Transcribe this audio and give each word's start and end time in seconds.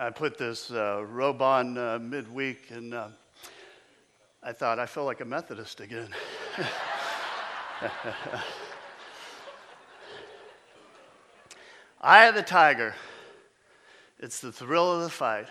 I 0.00 0.10
put 0.10 0.38
this 0.38 0.70
uh, 0.70 1.02
robe 1.04 1.42
on 1.42 1.76
uh, 1.76 1.98
midweek, 2.00 2.70
and 2.70 2.94
uh, 2.94 3.08
I 4.40 4.52
thought 4.52 4.78
I 4.78 4.86
feel 4.86 5.04
like 5.04 5.20
a 5.20 5.24
Methodist 5.24 5.80
again. 5.80 6.10
Eye 12.00 12.26
of 12.26 12.36
the 12.36 12.42
tiger. 12.42 12.94
It's 14.20 14.38
the 14.38 14.52
thrill 14.52 14.92
of 14.92 15.02
the 15.02 15.08
fight, 15.08 15.48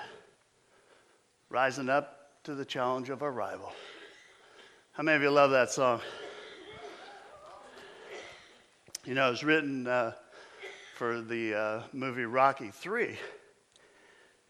rising 1.50 1.90
up 1.90 2.30
to 2.46 2.56
the 2.56 2.64
challenge 2.64 3.10
of 3.10 3.22
our 3.24 3.34
rival. 3.34 3.74
How 4.94 5.04
many 5.04 5.18
of 5.18 5.22
you 5.24 5.30
love 5.30 5.52
that 5.52 5.72
song? 5.72 6.00
You 9.04 9.14
know, 9.14 9.28
it 9.28 9.32
was 9.32 9.44
written 9.44 9.88
uh, 9.88 10.14
for 10.96 11.20
the 11.20 11.54
uh, 11.54 11.82
movie 11.92 12.24
Rocky 12.24 12.70
3. 12.70 13.18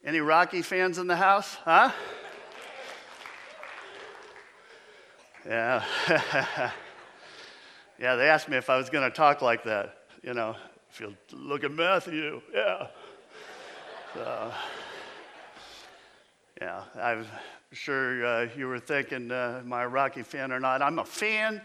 Any 0.03 0.19
Rocky 0.19 0.61
fans 0.61 0.97
in 0.97 1.07
the 1.07 1.15
house? 1.15 1.55
Huh? 1.65 1.91
Yeah. 5.45 5.83
yeah, 7.99 8.15
they 8.15 8.29
asked 8.29 8.49
me 8.49 8.57
if 8.57 8.69
I 8.69 8.77
was 8.77 8.89
going 8.89 9.09
to 9.09 9.15
talk 9.15 9.41
like 9.41 9.63
that. 9.63 9.97
You 10.21 10.33
know, 10.33 10.55
if 10.91 10.99
you 10.99 11.15
look 11.33 11.63
at 11.63 11.71
Matthew, 11.71 12.41
yeah. 12.53 12.87
So, 14.13 14.51
yeah, 16.61 16.83
I'm 16.99 17.25
sure 17.71 18.25
uh, 18.25 18.47
you 18.55 18.67
were 18.67 18.79
thinking, 18.79 19.31
uh, 19.31 19.61
am 19.63 19.71
I 19.71 19.83
a 19.83 19.87
Rocky 19.87 20.23
fan 20.23 20.51
or 20.51 20.59
not? 20.59 20.81
I'm 20.81 20.99
a 20.99 21.05
fan 21.05 21.61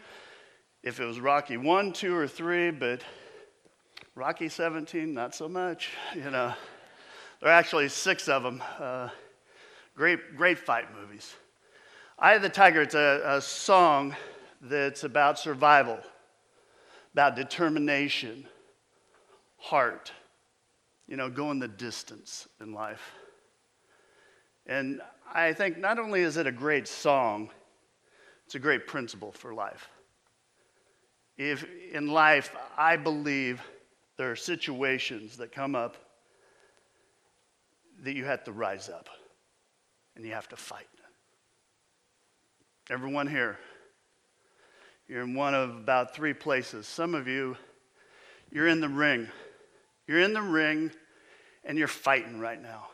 if 0.82 1.00
it 1.00 1.04
was 1.04 1.20
Rocky 1.20 1.56
1, 1.56 1.92
2, 1.92 2.14
or 2.14 2.26
3, 2.26 2.72
but 2.72 3.02
Rocky 4.14 4.48
17, 4.48 5.14
not 5.14 5.34
so 5.34 5.48
much, 5.48 5.90
you 6.14 6.30
know. 6.30 6.52
There 7.42 7.50
are 7.50 7.54
actually 7.54 7.88
six 7.88 8.28
of 8.28 8.44
them. 8.44 8.62
Uh, 8.78 9.08
great, 9.96 10.36
great 10.36 10.60
fight 10.60 10.94
movies. 10.94 11.34
Eye 12.16 12.34
of 12.34 12.42
the 12.42 12.48
Tiger, 12.48 12.82
it's 12.82 12.94
a, 12.94 13.20
a 13.24 13.40
song 13.40 14.14
that's 14.60 15.02
about 15.02 15.40
survival, 15.40 15.98
about 17.12 17.34
determination, 17.34 18.46
heart, 19.56 20.12
you 21.08 21.16
know, 21.16 21.28
going 21.28 21.58
the 21.58 21.66
distance 21.66 22.46
in 22.60 22.72
life. 22.72 23.10
And 24.66 25.00
I 25.34 25.52
think 25.52 25.78
not 25.78 25.98
only 25.98 26.20
is 26.20 26.36
it 26.36 26.46
a 26.46 26.52
great 26.52 26.86
song, 26.86 27.50
it's 28.46 28.54
a 28.54 28.60
great 28.60 28.86
principle 28.86 29.32
for 29.32 29.52
life. 29.52 29.88
If 31.36 31.66
in 31.92 32.06
life, 32.06 32.54
I 32.78 32.96
believe 32.96 33.60
there 34.16 34.30
are 34.30 34.36
situations 34.36 35.36
that 35.38 35.50
come 35.50 35.74
up 35.74 35.96
that 38.02 38.14
you 38.14 38.24
have 38.24 38.44
to 38.44 38.52
rise 38.52 38.88
up 38.88 39.08
and 40.16 40.24
you 40.24 40.32
have 40.32 40.48
to 40.48 40.56
fight. 40.56 40.86
Everyone 42.90 43.26
here, 43.26 43.58
you're 45.08 45.22
in 45.22 45.34
one 45.34 45.54
of 45.54 45.70
about 45.70 46.14
three 46.14 46.34
places. 46.34 46.86
Some 46.86 47.14
of 47.14 47.28
you, 47.28 47.56
you're 48.50 48.68
in 48.68 48.80
the 48.80 48.88
ring. 48.88 49.28
You're 50.06 50.20
in 50.20 50.32
the 50.32 50.42
ring 50.42 50.90
and 51.64 51.78
you're 51.78 51.88
fighting 51.88 52.40
right 52.40 52.60
now. 52.60 52.88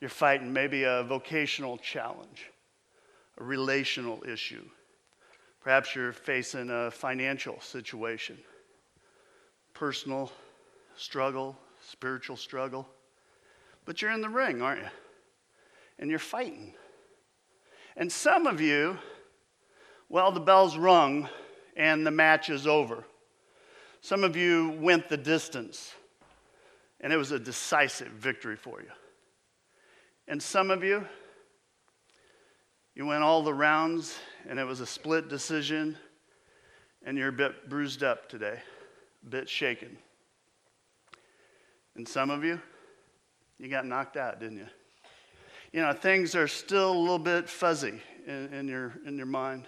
You're 0.00 0.10
fighting 0.10 0.52
maybe 0.52 0.84
a 0.84 1.02
vocational 1.02 1.76
challenge, 1.76 2.50
a 3.38 3.44
relational 3.44 4.22
issue. 4.26 4.64
Perhaps 5.60 5.94
you're 5.94 6.12
facing 6.12 6.70
a 6.70 6.90
financial 6.90 7.60
situation, 7.60 8.38
personal 9.74 10.30
struggle, 10.96 11.56
spiritual 11.90 12.36
struggle. 12.36 12.88
But 13.88 14.02
you're 14.02 14.10
in 14.10 14.20
the 14.20 14.28
ring, 14.28 14.60
aren't 14.60 14.82
you? 14.82 14.88
And 15.98 16.10
you're 16.10 16.18
fighting. 16.18 16.74
And 17.96 18.12
some 18.12 18.46
of 18.46 18.60
you, 18.60 18.98
well, 20.10 20.30
the 20.30 20.40
bell's 20.40 20.76
rung 20.76 21.26
and 21.74 22.06
the 22.06 22.10
match 22.10 22.50
is 22.50 22.66
over. 22.66 23.06
Some 24.02 24.24
of 24.24 24.36
you 24.36 24.76
went 24.78 25.08
the 25.08 25.16
distance, 25.16 25.94
and 27.00 27.14
it 27.14 27.16
was 27.16 27.32
a 27.32 27.38
decisive 27.38 28.08
victory 28.08 28.56
for 28.56 28.82
you. 28.82 28.90
And 30.28 30.42
some 30.42 30.70
of 30.70 30.84
you, 30.84 31.06
you 32.94 33.06
went 33.06 33.22
all 33.22 33.42
the 33.42 33.54
rounds, 33.54 34.18
and 34.46 34.58
it 34.58 34.64
was 34.64 34.80
a 34.80 34.86
split 34.86 35.30
decision, 35.30 35.96
and 37.06 37.16
you're 37.16 37.28
a 37.28 37.32
bit 37.32 37.70
bruised 37.70 38.02
up 38.02 38.28
today, 38.28 38.60
a 39.24 39.30
bit 39.30 39.48
shaken. 39.48 39.96
And 41.96 42.06
some 42.06 42.28
of 42.28 42.44
you, 42.44 42.60
you 43.58 43.68
got 43.68 43.86
knocked 43.86 44.16
out, 44.16 44.40
didn't 44.40 44.58
you? 44.58 44.66
you 45.72 45.82
know, 45.82 45.92
things 45.92 46.34
are 46.34 46.48
still 46.48 46.92
a 46.92 46.98
little 46.98 47.18
bit 47.18 47.48
fuzzy 47.48 48.00
in, 48.26 48.52
in, 48.52 48.68
your, 48.68 48.94
in 49.06 49.16
your 49.16 49.26
mind. 49.26 49.66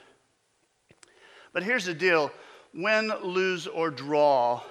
But 1.53 1.63
here's 1.63 1.85
the 1.85 1.95
deal 1.95 2.31
win, 2.73 3.13
lose, 3.23 3.67
or 3.67 3.91
draw, 3.91 4.63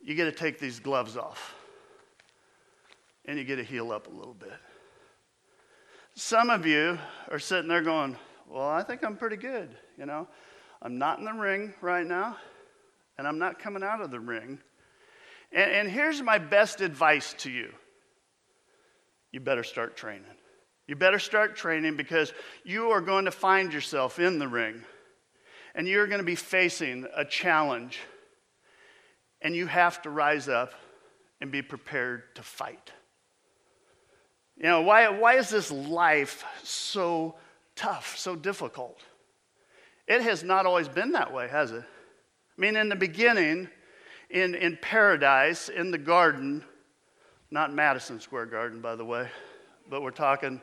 you 0.00 0.14
get 0.14 0.24
to 0.26 0.32
take 0.32 0.58
these 0.58 0.78
gloves 0.78 1.16
off 1.16 1.54
and 3.24 3.38
you 3.38 3.44
get 3.44 3.56
to 3.56 3.64
heal 3.64 3.90
up 3.90 4.06
a 4.06 4.10
little 4.10 4.34
bit. 4.34 4.52
Some 6.14 6.50
of 6.50 6.66
you 6.66 6.98
are 7.30 7.38
sitting 7.38 7.68
there 7.68 7.82
going, 7.82 8.16
Well, 8.48 8.68
I 8.68 8.82
think 8.82 9.04
I'm 9.04 9.16
pretty 9.16 9.36
good. 9.36 9.74
You 9.98 10.06
know, 10.06 10.28
I'm 10.82 10.98
not 10.98 11.18
in 11.18 11.24
the 11.24 11.32
ring 11.32 11.74
right 11.80 12.06
now, 12.06 12.36
and 13.18 13.26
I'm 13.26 13.38
not 13.38 13.58
coming 13.58 13.82
out 13.82 14.00
of 14.00 14.10
the 14.10 14.20
ring. 14.20 14.58
And, 15.50 15.70
and 15.70 15.90
here's 15.90 16.22
my 16.22 16.38
best 16.38 16.80
advice 16.80 17.34
to 17.38 17.50
you 17.50 17.72
you 19.36 19.40
better 19.40 19.64
start 19.64 19.98
training. 19.98 20.24
You 20.86 20.96
better 20.96 21.18
start 21.18 21.56
training 21.56 21.94
because 21.94 22.32
you 22.64 22.92
are 22.92 23.02
going 23.02 23.26
to 23.26 23.30
find 23.30 23.70
yourself 23.70 24.18
in 24.18 24.38
the 24.38 24.48
ring 24.48 24.82
and 25.74 25.86
you're 25.86 26.06
going 26.06 26.20
to 26.20 26.24
be 26.24 26.36
facing 26.36 27.06
a 27.14 27.22
challenge. 27.22 27.98
And 29.42 29.54
you 29.54 29.66
have 29.66 30.00
to 30.02 30.10
rise 30.10 30.48
up 30.48 30.72
and 31.42 31.52
be 31.52 31.60
prepared 31.60 32.34
to 32.36 32.42
fight. 32.42 32.92
You 34.56 34.62
know, 34.62 34.80
why, 34.80 35.06
why 35.10 35.34
is 35.34 35.50
this 35.50 35.70
life 35.70 36.42
so 36.62 37.34
tough, 37.74 38.16
so 38.16 38.36
difficult? 38.36 39.02
It 40.08 40.22
has 40.22 40.42
not 40.42 40.64
always 40.64 40.88
been 40.88 41.12
that 41.12 41.30
way, 41.30 41.46
has 41.48 41.72
it? 41.72 41.84
I 41.84 42.60
mean, 42.60 42.74
in 42.74 42.88
the 42.88 42.96
beginning, 42.96 43.68
in, 44.30 44.54
in 44.54 44.78
paradise, 44.80 45.68
in 45.68 45.90
the 45.90 45.98
garden, 45.98 46.64
not 47.50 47.72
Madison 47.72 48.20
Square 48.20 48.46
Garden, 48.46 48.80
by 48.80 48.96
the 48.96 49.04
way, 49.04 49.28
but 49.88 50.02
we're 50.02 50.10
talking 50.10 50.60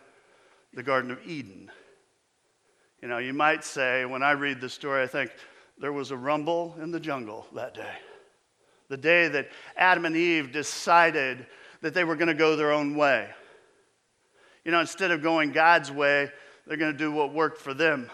the 0.73 0.83
Garden 0.83 1.11
of 1.11 1.19
Eden. 1.25 1.71
You 3.01 3.07
know, 3.07 3.17
you 3.17 3.33
might 3.33 3.63
say, 3.63 4.05
when 4.05 4.23
I 4.23 4.31
read 4.31 4.61
the 4.61 4.69
story, 4.69 5.03
I 5.03 5.07
think 5.07 5.31
there 5.77 5.94
was 5.94 6.11
a 6.11 6.17
rumble 6.17 6.75
in 6.81 6.91
the 6.91 6.99
jungle 6.99 7.47
that 7.53 7.73
day. 7.73 7.94
The 8.89 8.97
day 8.97 9.27
that 9.27 9.49
Adam 9.75 10.05
and 10.05 10.16
Eve 10.16 10.51
decided 10.51 11.45
that 11.81 11.94
they 11.94 12.03
were 12.03 12.16
going 12.16 12.27
to 12.27 12.33
go 12.33 12.55
their 12.55 12.71
own 12.71 12.95
way. 12.95 13.29
You 14.63 14.71
know, 14.71 14.79
instead 14.79 15.11
of 15.11 15.21
going 15.21 15.51
God's 15.51 15.91
way, 15.91 16.31
they're 16.65 16.77
going 16.77 16.94
to 16.94 16.97
do 16.97 17.11
what 17.11 17.33
worked 17.33 17.59
for 17.59 17.73
them. 17.73 18.09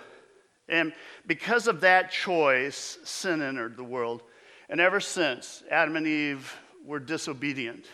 And 0.68 0.94
because 1.28 1.68
of 1.68 1.81
that 1.81 2.12
choice, 2.12 2.97
sin 3.03 3.41
entered 3.41 3.78
the 3.78 3.84
world. 3.84 4.24
And 4.69 4.80
ever 4.80 5.00
since, 5.00 5.63
Adam 5.69 5.96
and 5.96 6.07
Eve 6.07 6.56
were 6.86 7.00
disobedient. 7.00 7.86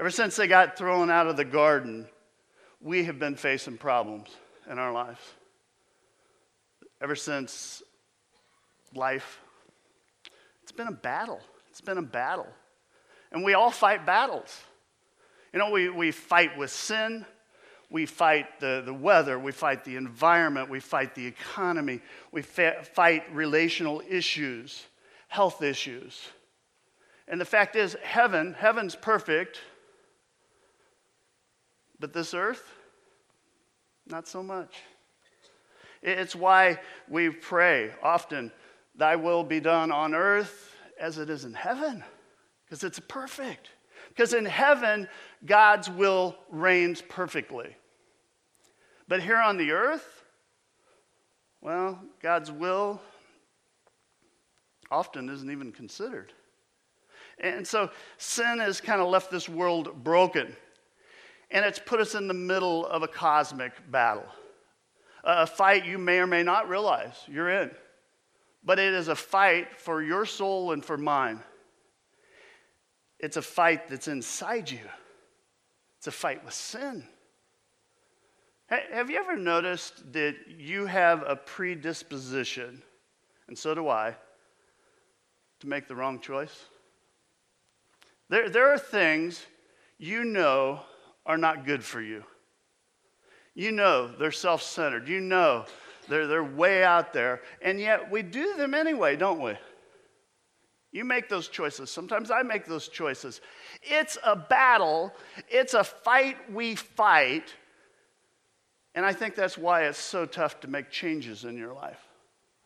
Ever 0.00 0.10
since 0.10 0.34
they 0.34 0.46
got 0.46 0.78
thrown 0.78 1.10
out 1.10 1.26
of 1.26 1.36
the 1.36 1.44
garden, 1.44 2.08
we 2.80 3.04
have 3.04 3.18
been 3.18 3.36
facing 3.36 3.76
problems 3.76 4.30
in 4.70 4.78
our 4.78 4.92
lives. 4.92 5.20
Ever 7.02 7.14
since 7.14 7.82
life, 8.94 9.40
it's 10.62 10.72
been 10.72 10.86
a 10.86 10.92
battle. 10.92 11.40
It's 11.68 11.82
been 11.82 11.98
a 11.98 12.02
battle. 12.02 12.46
And 13.30 13.44
we 13.44 13.52
all 13.52 13.70
fight 13.70 14.06
battles. 14.06 14.62
You 15.52 15.58
know, 15.58 15.68
we, 15.68 15.90
we 15.90 16.12
fight 16.12 16.56
with 16.56 16.70
sin, 16.70 17.26
we 17.90 18.06
fight 18.06 18.58
the, 18.58 18.82
the 18.82 18.94
weather, 18.94 19.38
we 19.38 19.52
fight 19.52 19.84
the 19.84 19.96
environment, 19.96 20.70
we 20.70 20.80
fight 20.80 21.14
the 21.14 21.26
economy, 21.26 22.00
we 22.32 22.40
fa- 22.40 22.84
fight 22.94 23.24
relational 23.34 24.02
issues, 24.08 24.86
health 25.28 25.62
issues. 25.62 26.28
And 27.28 27.38
the 27.38 27.44
fact 27.44 27.76
is, 27.76 27.96
heaven, 28.02 28.54
heaven's 28.54 28.96
perfect. 28.96 29.60
But 32.00 32.14
this 32.14 32.32
earth, 32.34 32.64
not 34.06 34.26
so 34.26 34.42
much. 34.42 34.74
It's 36.02 36.34
why 36.34 36.80
we 37.08 37.28
pray 37.28 37.92
often, 38.02 38.50
Thy 38.96 39.16
will 39.16 39.44
be 39.44 39.60
done 39.60 39.92
on 39.92 40.14
earth 40.14 40.74
as 40.98 41.18
it 41.18 41.30
is 41.30 41.44
in 41.44 41.54
heaven, 41.54 42.02
because 42.64 42.82
it's 42.82 42.98
perfect. 42.98 43.68
Because 44.08 44.32
in 44.32 44.46
heaven, 44.46 45.08
God's 45.44 45.88
will 45.88 46.36
reigns 46.50 47.02
perfectly. 47.02 47.76
But 49.06 49.22
here 49.22 49.38
on 49.38 49.56
the 49.56 49.72
earth, 49.72 50.24
well, 51.60 52.00
God's 52.22 52.50
will 52.50 53.00
often 54.90 55.28
isn't 55.28 55.50
even 55.50 55.70
considered. 55.70 56.32
And 57.38 57.66
so 57.66 57.90
sin 58.18 58.58
has 58.58 58.80
kind 58.80 59.00
of 59.00 59.08
left 59.08 59.30
this 59.30 59.48
world 59.48 60.02
broken. 60.02 60.56
And 61.50 61.64
it's 61.64 61.78
put 61.78 62.00
us 62.00 62.14
in 62.14 62.28
the 62.28 62.34
middle 62.34 62.86
of 62.86 63.02
a 63.02 63.08
cosmic 63.08 63.72
battle. 63.90 64.26
A 65.24 65.46
fight 65.46 65.84
you 65.84 65.98
may 65.98 66.18
or 66.18 66.26
may 66.26 66.42
not 66.42 66.68
realize 66.68 67.14
you're 67.26 67.50
in. 67.50 67.70
But 68.64 68.78
it 68.78 68.94
is 68.94 69.08
a 69.08 69.16
fight 69.16 69.78
for 69.78 70.02
your 70.02 70.24
soul 70.26 70.72
and 70.72 70.84
for 70.84 70.96
mine. 70.96 71.40
It's 73.18 73.36
a 73.36 73.42
fight 73.42 73.88
that's 73.88 74.08
inside 74.08 74.70
you. 74.70 74.80
It's 75.98 76.06
a 76.06 76.12
fight 76.12 76.44
with 76.44 76.54
sin. 76.54 77.04
Have 78.66 79.10
you 79.10 79.18
ever 79.18 79.36
noticed 79.36 80.12
that 80.12 80.36
you 80.46 80.86
have 80.86 81.24
a 81.26 81.34
predisposition, 81.34 82.80
and 83.48 83.58
so 83.58 83.74
do 83.74 83.88
I, 83.88 84.14
to 85.58 85.66
make 85.66 85.88
the 85.88 85.96
wrong 85.96 86.20
choice? 86.20 86.66
There, 88.28 88.48
there 88.48 88.72
are 88.72 88.78
things 88.78 89.44
you 89.98 90.24
know 90.24 90.80
are 91.30 91.38
not 91.38 91.64
good 91.64 91.84
for 91.84 92.00
you. 92.00 92.24
You 93.54 93.72
know 93.72 94.08
they're 94.08 94.32
self 94.32 94.62
centered. 94.62 95.08
You 95.08 95.20
know 95.20 95.64
they're, 96.08 96.26
they're 96.26 96.44
way 96.44 96.84
out 96.84 97.12
there. 97.12 97.40
And 97.62 97.80
yet 97.80 98.10
we 98.10 98.22
do 98.22 98.56
them 98.56 98.74
anyway, 98.74 99.16
don't 99.16 99.40
we? 99.40 99.54
You 100.92 101.04
make 101.04 101.28
those 101.28 101.48
choices. 101.48 101.90
Sometimes 101.90 102.30
I 102.30 102.42
make 102.42 102.66
those 102.66 102.88
choices. 102.88 103.40
It's 103.82 104.18
a 104.24 104.34
battle, 104.34 105.12
it's 105.48 105.74
a 105.74 105.84
fight 105.84 106.36
we 106.52 106.74
fight 106.74 107.54
and 108.94 109.06
I 109.06 109.12
think 109.12 109.34
that's 109.34 109.56
why 109.56 109.84
it's 109.84 109.98
so 109.98 110.26
tough 110.26 110.60
to 110.60 110.68
make 110.68 110.90
changes 110.90 111.44
in 111.44 111.56
your 111.56 111.72
life. 111.72 112.00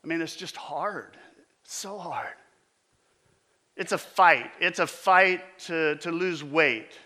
I 0.03 0.07
mean, 0.07 0.21
it's 0.21 0.35
just 0.35 0.55
hard. 0.55 1.17
It's 1.63 1.75
so 1.75 1.97
hard. 1.97 2.33
It's 3.75 3.91
a 3.91 3.97
fight. 3.97 4.51
It's 4.59 4.79
a 4.79 4.87
fight 4.87 5.41
to, 5.65 5.95
to 5.97 6.11
lose 6.11 6.43
weight. 6.43 6.97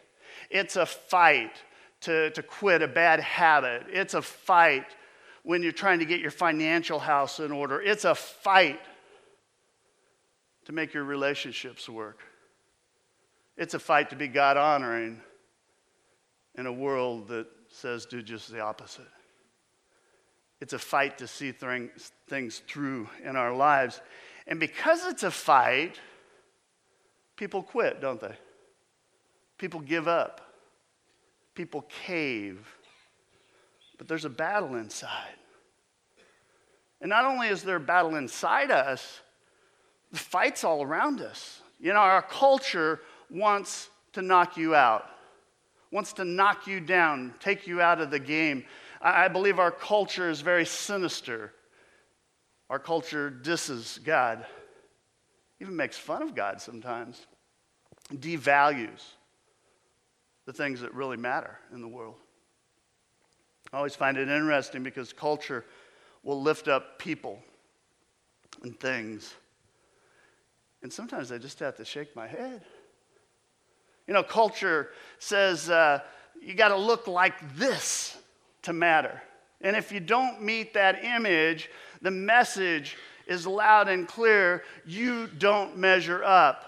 It's 0.50 0.76
a 0.76 0.86
fight 0.86 1.52
to, 2.02 2.32
to 2.32 2.44
quit 2.44 2.82
a 2.82 2.88
bad 2.88 3.20
habit. 3.20 3.84
It's 3.90 4.14
a 4.14 4.22
fight 4.22 4.86
when 5.44 5.64
you're 5.64 5.72
trying 5.72 6.00
to 6.00 6.06
get 6.06 6.20
your 6.20 6.32
financial 6.32 7.00
house 7.00 7.40
in 7.40 7.52
order. 7.52 7.82
It's 7.82 8.06
a 8.06 8.16
fight 8.16 8.80
to 10.66 10.72
make 10.72 10.94
your 10.94 11.04
relationships 11.04 11.88
work. 11.90 12.20
It's 13.58 13.74
a 13.74 13.80
fight 13.80 14.10
to 14.12 14.16
be 14.16 14.28
God 14.28 14.58
honoring 14.58 15.22
in 16.56 16.66
a 16.66 16.72
world 16.72 17.28
that 17.30 17.48
says 17.70 18.06
do 18.06 18.22
just 18.22 18.52
the 18.52 18.60
opposite. 18.60 19.08
It's 20.62 20.74
a 20.74 20.80
fight 20.80 21.18
to 21.20 21.28
see 21.28 21.54
things 22.28 22.62
through 22.68 23.10
in 23.24 23.36
our 23.36 23.54
lives. 23.54 24.02
And 24.48 24.60
because 24.60 25.06
it's 25.06 25.24
a 25.24 25.32
fight, 25.32 26.00
people 27.38 27.64
quit, 27.64 28.02
don't 28.02 28.20
they? 28.20 28.36
People 29.60 29.82
give 29.82 30.08
up. 30.08 30.42
People 31.54 31.86
cave. 32.06 32.68
But 34.00 34.08
there's 34.08 34.26
a 34.26 34.30
battle 34.30 34.76
inside. 34.76 35.36
And 37.02 37.10
not 37.10 37.26
only 37.26 37.50
is 37.50 37.62
there 37.62 37.76
a 37.76 37.80
battle 37.80 38.16
inside 38.16 38.72
us, 38.72 39.22
the 40.12 40.18
fight's 40.18 40.64
all 40.64 40.82
around 40.82 41.22
us. 41.22 41.62
You 41.80 41.94
know, 41.94 42.00
our 42.00 42.24
culture 42.24 43.02
wants 43.30 43.90
to 44.14 44.24
knock 44.24 44.58
you 44.58 44.74
out 44.74 45.06
wants 45.92 46.14
to 46.14 46.26
knock 46.26 46.68
you 46.68 46.80
down, 46.80 47.34
take 47.40 47.68
you 47.68 47.82
out 47.82 48.00
of 48.02 48.12
the 48.12 48.20
game. 48.20 48.64
I, 49.02 49.28
believe 49.28 49.60
our 49.60 49.72
culture 49.72 50.30
is 50.30 50.42
very 50.42 50.66
sinister. 50.66 51.54
Our 52.70 52.80
culture 52.80 53.30
disses 53.30 54.00
God, 54.04 54.46
even 55.60 55.76
makes 55.76 55.98
fun 55.98 56.22
of 56.22 56.36
God 56.36 56.62
sometimes, 56.62 57.26
devalues 58.14 59.02
the 60.50 60.54
things 60.54 60.82
that 60.82 60.92
really 60.96 61.16
matter 61.16 61.60
in 61.76 61.80
the 61.80 61.88
world. 61.88 62.16
I 63.72 63.78
always 63.78 63.94
find 63.94 64.18
it 64.18 64.30
interesting 64.30 64.82
because 64.82 65.14
culture 65.14 65.64
will 66.24 66.42
lift 66.42 66.68
up 66.68 66.98
people 66.98 67.38
and 68.64 68.78
things. 68.80 69.32
And 70.82 70.92
sometimes 70.92 71.32
I 71.32 71.38
just 71.38 71.60
have 71.60 71.78
to 71.78 71.86
shake 71.86 72.16
my 72.16 72.26
head. 72.26 72.64
You 74.08 74.16
know, 74.16 74.24
culture 74.24 74.90
says 75.20 75.70
uh, 75.70 76.00
you 76.42 76.56
got 76.56 76.70
to 76.70 76.78
look 76.78 77.06
like 77.06 77.56
this 77.56 78.18
to 78.64 78.74
matter. 78.74 79.22
And 79.62 79.76
if 79.76 79.92
you 79.92 80.00
don't 80.00 80.42
meet 80.42 80.74
that 80.74 81.04
image, 81.04 81.70
the 82.02 82.10
message 82.10 82.98
is 83.28 83.46
loud 83.46 83.88
and 83.88 84.08
clear 84.08 84.64
you 84.84 85.28
don't 85.28 85.78
measure 85.78 86.24
up, 86.24 86.66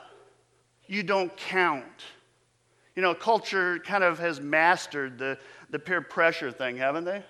you 0.85 1.01
don't 1.01 1.35
count. 1.35 2.03
You 2.95 3.01
know, 3.01 3.13
culture 3.13 3.79
kind 3.79 4.03
of 4.03 4.19
has 4.19 4.41
mastered 4.41 5.17
the, 5.17 5.37
the 5.69 5.79
peer 5.79 6.01
pressure 6.01 6.51
thing, 6.51 6.77
haven't 6.77 7.05
they? 7.05 7.23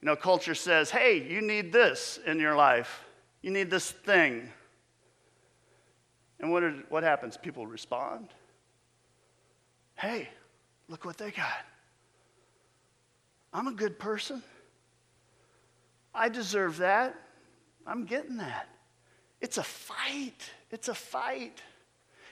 You 0.00 0.06
know, 0.06 0.16
culture 0.16 0.54
says, 0.54 0.90
hey, 0.90 1.26
you 1.26 1.40
need 1.40 1.72
this 1.72 2.18
in 2.26 2.38
your 2.38 2.56
life, 2.56 3.04
you 3.40 3.50
need 3.50 3.70
this 3.70 3.90
thing. 3.90 4.48
And 6.40 6.52
what, 6.52 6.62
are, 6.62 6.74
what 6.90 7.02
happens? 7.02 7.36
People 7.36 7.66
respond. 7.66 8.28
Hey, 9.94 10.28
look 10.88 11.04
what 11.04 11.16
they 11.16 11.30
got. 11.30 11.64
I'm 13.52 13.68
a 13.68 13.72
good 13.72 13.98
person. 13.98 14.42
I 16.12 16.28
deserve 16.28 16.78
that. 16.78 17.14
I'm 17.86 18.04
getting 18.04 18.36
that. 18.38 18.68
It's 19.40 19.58
a 19.58 19.62
fight. 19.62 20.50
It's 20.70 20.88
a 20.88 20.94
fight. 20.94 21.62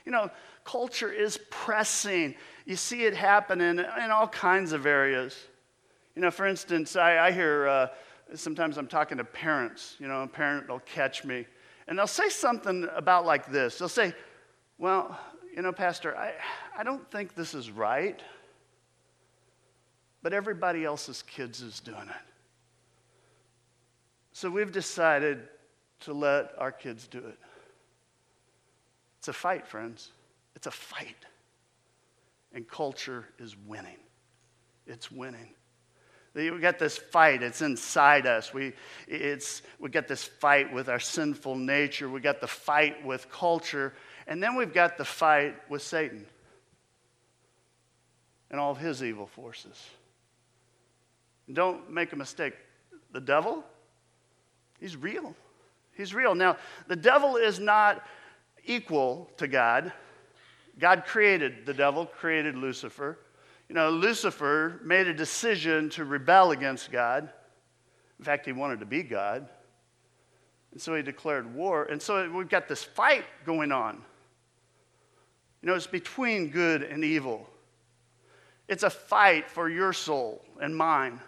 You 0.05 0.11
know, 0.11 0.29
culture 0.63 1.11
is 1.11 1.39
pressing. 1.49 2.35
You 2.65 2.75
see 2.75 3.03
it 3.03 3.15
happen 3.15 3.61
in, 3.61 3.79
in 3.79 4.11
all 4.11 4.27
kinds 4.27 4.73
of 4.73 4.85
areas. 4.85 5.37
You 6.15 6.21
know, 6.21 6.31
for 6.31 6.45
instance, 6.45 6.95
I, 6.95 7.27
I 7.27 7.31
hear 7.31 7.67
uh, 7.67 7.87
sometimes 8.35 8.77
I'm 8.77 8.87
talking 8.87 9.17
to 9.17 9.23
parents, 9.23 9.95
you 9.99 10.07
know, 10.07 10.23
a 10.23 10.27
parent 10.27 10.69
will 10.69 10.79
catch 10.79 11.23
me, 11.23 11.45
and 11.87 11.97
they'll 11.97 12.07
say 12.07 12.29
something 12.29 12.87
about 12.95 13.25
like 13.25 13.51
this. 13.51 13.79
They'll 13.79 13.89
say, 13.89 14.13
Well, 14.77 15.19
you 15.55 15.61
know, 15.61 15.71
Pastor, 15.71 16.15
I, 16.17 16.33
I 16.77 16.83
don't 16.83 17.09
think 17.11 17.35
this 17.35 17.53
is 17.53 17.71
right, 17.71 18.21
but 20.21 20.33
everybody 20.33 20.83
else's 20.85 21.21
kids 21.23 21.61
is 21.61 21.79
doing 21.79 22.09
it. 22.09 22.33
So 24.31 24.49
we've 24.49 24.71
decided 24.71 25.47
to 26.01 26.13
let 26.13 26.51
our 26.57 26.71
kids 26.71 27.07
do 27.07 27.19
it. 27.19 27.37
It's 29.23 29.29
a 29.29 29.31
fight, 29.31 29.65
friends. 29.65 30.11
It's 30.53 30.67
a 30.67 30.71
fight. 30.71 31.15
And 32.51 32.67
culture 32.67 33.29
is 33.39 33.55
winning. 33.65 33.95
It's 34.85 35.09
winning. 35.09 35.47
We 36.33 36.59
got 36.59 36.77
this 36.77 36.97
fight. 36.97 37.41
It's 37.41 37.61
inside 37.61 38.27
us. 38.27 38.53
We, 38.53 38.73
it's, 39.07 39.61
we 39.79 39.89
got 39.89 40.09
this 40.09 40.25
fight 40.25 40.73
with 40.73 40.89
our 40.89 40.99
sinful 40.99 41.55
nature. 41.55 42.09
We 42.09 42.19
got 42.19 42.41
the 42.41 42.47
fight 42.47 43.05
with 43.05 43.31
culture. 43.31 43.93
And 44.27 44.43
then 44.43 44.57
we've 44.57 44.73
got 44.73 44.97
the 44.97 45.05
fight 45.05 45.55
with 45.69 45.83
Satan 45.83 46.25
and 48.51 48.59
all 48.59 48.71
of 48.71 48.77
his 48.77 49.01
evil 49.01 49.27
forces. 49.27 49.81
And 51.47 51.55
don't 51.55 51.89
make 51.89 52.11
a 52.11 52.17
mistake. 52.17 52.55
The 53.13 53.21
devil, 53.21 53.63
he's 54.81 54.97
real. 54.97 55.33
He's 55.93 56.13
real. 56.13 56.35
Now, 56.35 56.57
the 56.89 56.97
devil 56.97 57.37
is 57.37 57.57
not 57.57 58.03
equal 58.65 59.29
to 59.37 59.47
God. 59.47 59.91
God 60.79 61.05
created 61.05 61.65
the 61.65 61.73
devil, 61.73 62.05
created 62.05 62.55
Lucifer. 62.55 63.19
You 63.69 63.75
know, 63.75 63.89
Lucifer 63.89 64.81
made 64.83 65.07
a 65.07 65.13
decision 65.13 65.89
to 65.91 66.05
rebel 66.05 66.51
against 66.51 66.91
God. 66.91 67.29
In 68.19 68.25
fact, 68.25 68.45
he 68.45 68.51
wanted 68.51 68.79
to 68.79 68.85
be 68.85 69.03
God. 69.03 69.47
And 70.71 70.81
so 70.81 70.95
he 70.95 71.01
declared 71.03 71.53
war. 71.53 71.85
And 71.85 72.01
so 72.01 72.29
we've 72.31 72.49
got 72.49 72.67
this 72.67 72.83
fight 72.83 73.25
going 73.45 73.71
on. 73.71 74.01
You 75.61 75.69
know, 75.69 75.75
it's 75.75 75.87
between 75.87 76.49
good 76.49 76.83
and 76.83 77.03
evil. 77.03 77.47
It's 78.67 78.83
a 78.83 78.89
fight 78.89 79.49
for 79.49 79.69
your 79.69 79.93
soul 79.93 80.43
and 80.61 80.75
mine. 80.75 81.19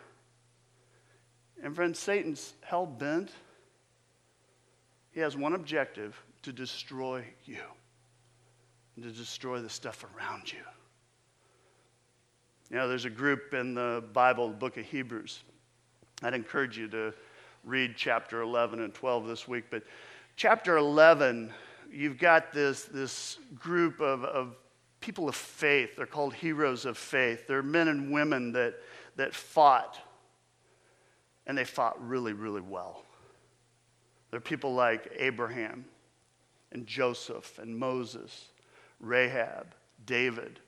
And 1.64 1.76
friends, 1.76 2.00
Satan's 2.00 2.54
hell 2.62 2.86
bent. 2.86 3.32
He 5.12 5.20
has 5.20 5.38
one 5.38 5.54
objective 5.54 6.22
to 6.46 6.54
destroy 6.54 7.26
you 7.46 7.58
and 8.96 9.04
to 9.04 9.12
destroy 9.12 9.62
the 9.62 9.70
stuff 9.70 10.06
around 10.16 10.54
you. 10.54 10.60
You 12.70 12.78
know, 12.78 12.88
there's 12.88 13.06
a 13.06 13.10
group 13.10 13.56
in 13.56 13.74
the 13.74 14.04
Bible, 14.14 14.50
the 14.50 14.56
book 14.56 14.78
of 14.78 14.86
Hebrews. 14.86 15.40
I'd 16.22 16.36
encourage 16.36 16.78
you 16.78 16.88
to 16.90 17.14
read 17.64 17.96
chapter 17.98 18.42
11 18.42 18.80
and 18.80 18.94
12 18.94 19.28
this 19.28 19.48
week. 19.48 19.66
But 19.72 19.84
chapter 20.36 20.78
11 20.78 21.52
you've 21.92 22.20
got 22.20 22.54
this, 22.54 22.84
this 22.84 23.40
group 23.56 24.00
of, 24.00 24.24
of 24.24 24.56
people 25.00 25.28
of 25.28 25.36
faith. 25.36 25.96
They're 25.96 26.06
called 26.06 26.36
heroes 26.36 26.86
of 26.86 26.96
faith. 26.96 27.48
They're 27.48 27.64
men 27.64 27.88
and 27.88 28.12
women 28.12 28.52
that, 28.52 28.76
that 29.16 29.34
fought, 29.34 30.00
and 31.48 31.58
they 31.58 31.66
fought 31.66 32.08
really, 32.08 32.34
really 32.34 32.62
well. 32.62 33.04
They're 34.30 34.40
people 34.40 34.76
like 34.76 35.12
Abraham 35.18 35.86
and 36.76 36.86
Joseph 36.86 37.58
and 37.58 37.78
Moses, 37.80 38.50
Rahab, 39.00 39.68
David. 40.06 40.60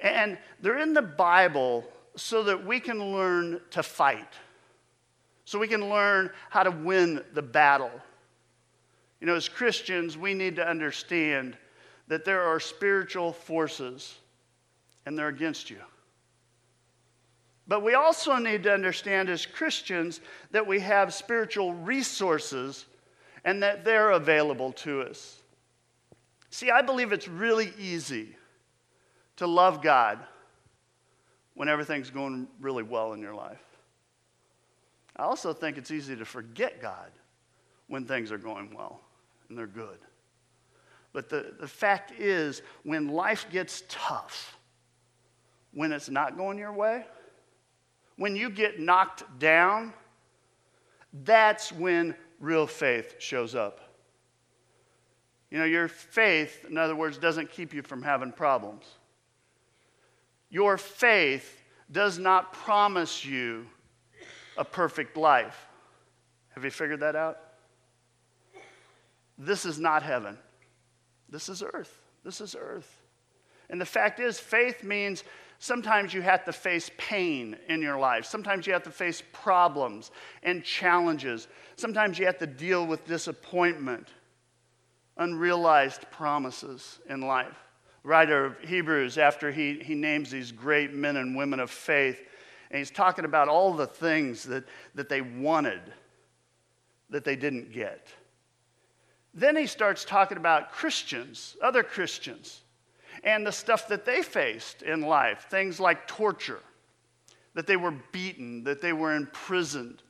And 0.00 0.36
they're 0.60 0.78
in 0.78 0.94
the 0.94 1.00
Bible 1.00 1.84
so 2.16 2.42
that 2.42 2.66
we 2.66 2.80
can 2.80 3.12
learn 3.12 3.60
to 3.70 3.84
fight, 3.84 4.34
so 5.44 5.60
we 5.60 5.68
can 5.68 5.88
learn 5.88 6.30
how 6.50 6.64
to 6.64 6.72
win 6.72 7.22
the 7.34 7.42
battle. 7.42 7.92
You 9.20 9.28
know, 9.28 9.36
as 9.36 9.48
Christians, 9.48 10.18
we 10.18 10.34
need 10.34 10.56
to 10.56 10.68
understand 10.68 11.56
that 12.08 12.24
there 12.24 12.42
are 12.42 12.58
spiritual 12.58 13.32
forces 13.32 14.16
and 15.06 15.16
they're 15.16 15.28
against 15.28 15.70
you. 15.70 15.78
But 17.68 17.84
we 17.84 17.94
also 17.94 18.36
need 18.38 18.64
to 18.64 18.74
understand 18.74 19.28
as 19.28 19.46
Christians 19.46 20.20
that 20.50 20.66
we 20.66 20.80
have 20.80 21.14
spiritual 21.14 21.74
resources 21.74 22.86
and 23.44 23.62
that 23.62 23.84
they're 23.84 24.10
available 24.10 24.72
to 24.72 25.02
us. 25.02 25.40
See, 26.50 26.70
I 26.70 26.82
believe 26.82 27.12
it's 27.12 27.28
really 27.28 27.72
easy 27.78 28.36
to 29.36 29.46
love 29.46 29.82
God 29.82 30.18
when 31.54 31.68
everything's 31.68 32.10
going 32.10 32.48
really 32.60 32.82
well 32.82 33.12
in 33.12 33.20
your 33.20 33.34
life. 33.34 33.62
I 35.16 35.24
also 35.24 35.52
think 35.52 35.76
it's 35.76 35.90
easy 35.90 36.16
to 36.16 36.24
forget 36.24 36.80
God 36.80 37.10
when 37.88 38.04
things 38.04 38.30
are 38.30 38.38
going 38.38 38.74
well 38.74 39.00
and 39.48 39.58
they're 39.58 39.66
good. 39.66 39.98
But 41.12 41.28
the, 41.28 41.54
the 41.58 41.66
fact 41.66 42.12
is, 42.12 42.62
when 42.84 43.08
life 43.08 43.46
gets 43.50 43.82
tough, 43.88 44.56
when 45.72 45.90
it's 45.92 46.08
not 46.08 46.36
going 46.36 46.58
your 46.58 46.72
way, 46.72 47.04
when 48.16 48.36
you 48.36 48.50
get 48.50 48.78
knocked 48.78 49.24
down, 49.38 49.92
that's 51.24 51.72
when 51.72 52.14
real 52.40 52.66
faith 52.66 53.16
shows 53.18 53.54
up. 53.54 53.80
You 55.50 55.58
know, 55.58 55.64
your 55.64 55.88
faith, 55.88 56.64
in 56.68 56.76
other 56.76 56.94
words, 56.94 57.18
doesn't 57.18 57.50
keep 57.50 57.72
you 57.72 57.82
from 57.82 58.02
having 58.02 58.32
problems. 58.32 58.84
Your 60.50 60.76
faith 60.76 61.62
does 61.90 62.18
not 62.18 62.52
promise 62.52 63.24
you 63.24 63.66
a 64.56 64.64
perfect 64.64 65.16
life. 65.16 65.66
Have 66.50 66.64
you 66.64 66.70
figured 66.70 67.00
that 67.00 67.16
out? 67.16 67.38
This 69.38 69.64
is 69.64 69.78
not 69.78 70.02
heaven. 70.02 70.36
This 71.30 71.48
is 71.48 71.62
earth. 71.62 72.00
This 72.24 72.40
is 72.40 72.56
earth. 72.58 73.02
And 73.70 73.80
the 73.80 73.86
fact 73.86 74.18
is, 74.18 74.40
faith 74.40 74.82
means 74.82 75.24
sometimes 75.58 76.14
you 76.14 76.22
have 76.22 76.44
to 76.44 76.52
face 76.52 76.90
pain 76.96 77.56
in 77.68 77.82
your 77.82 77.98
life. 77.98 78.24
Sometimes 78.24 78.66
you 78.66 78.72
have 78.72 78.84
to 78.84 78.90
face 78.90 79.22
problems 79.32 80.10
and 80.42 80.64
challenges. 80.64 81.48
Sometimes 81.76 82.18
you 82.18 82.26
have 82.26 82.38
to 82.38 82.46
deal 82.46 82.86
with 82.86 83.06
disappointment, 83.06 84.08
unrealized 85.16 86.10
promises 86.10 87.00
in 87.08 87.20
life. 87.20 87.56
Writer 88.04 88.44
of 88.44 88.58
Hebrews, 88.60 89.18
after 89.18 89.50
he, 89.50 89.80
he 89.80 89.94
names 89.94 90.30
these 90.30 90.52
great 90.52 90.94
men 90.94 91.16
and 91.16 91.36
women 91.36 91.60
of 91.60 91.70
faith, 91.70 92.20
and 92.70 92.78
he's 92.78 92.90
talking 92.90 93.24
about 93.24 93.48
all 93.48 93.74
the 93.74 93.86
things 93.86 94.44
that, 94.44 94.64
that 94.94 95.08
they 95.08 95.20
wanted 95.20 95.80
that 97.10 97.24
they 97.24 97.36
didn't 97.36 97.72
get. 97.72 98.08
Then 99.34 99.56
he 99.56 99.66
starts 99.66 100.04
talking 100.04 100.36
about 100.36 100.72
Christians, 100.72 101.56
other 101.62 101.82
Christians, 101.82 102.62
and 103.24 103.46
the 103.46 103.52
stuff 103.52 103.88
that 103.88 104.04
they 104.04 104.22
faced 104.22 104.82
in 104.82 105.02
life 105.02 105.46
things 105.50 105.80
like 105.80 106.06
torture, 106.06 106.60
that 107.54 107.66
they 107.66 107.76
were 107.76 107.94
beaten, 108.12 108.64
that 108.64 108.80
they 108.80 108.92
were 108.92 109.14
imprisoned. 109.14 110.02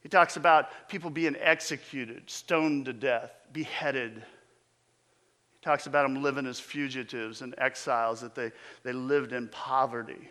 He 0.00 0.08
talks 0.08 0.36
about 0.36 0.88
people 0.88 1.10
being 1.10 1.36
executed, 1.40 2.28
stoned 2.28 2.86
to 2.86 2.92
death, 2.92 3.32
beheaded. 3.52 4.16
He 4.16 5.64
talks 5.64 5.86
about 5.86 6.02
them 6.02 6.22
living 6.22 6.46
as 6.46 6.58
fugitives 6.58 7.40
and 7.40 7.54
exiles, 7.58 8.20
that 8.20 8.34
they, 8.34 8.50
they 8.82 8.92
lived 8.92 9.32
in 9.32 9.48
poverty. 9.48 10.28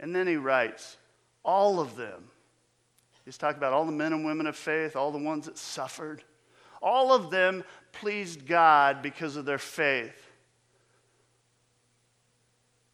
And 0.00 0.14
then 0.14 0.26
he 0.26 0.36
writes, 0.36 0.96
all 1.44 1.78
of 1.78 1.94
them. 1.94 2.24
He's 3.24 3.38
talking 3.38 3.58
about 3.58 3.72
all 3.72 3.84
the 3.84 3.92
men 3.92 4.12
and 4.12 4.24
women 4.24 4.46
of 4.46 4.56
faith, 4.56 4.96
all 4.96 5.12
the 5.12 5.18
ones 5.18 5.46
that 5.46 5.56
suffered. 5.56 6.24
All 6.82 7.12
of 7.12 7.30
them 7.30 7.62
pleased 7.92 8.46
God 8.46 9.02
because 9.02 9.36
of 9.36 9.44
their 9.44 9.58
faith. 9.58 10.30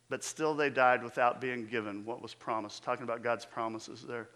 But 0.08 0.22
still, 0.22 0.54
they 0.54 0.70
died 0.70 1.02
without 1.02 1.40
being 1.40 1.66
given 1.66 2.04
what 2.04 2.22
was 2.22 2.34
promised. 2.34 2.84
Talking 2.84 3.04
about 3.04 3.22
God's 3.22 3.44
promises 3.44 4.02
there. 4.02 4.28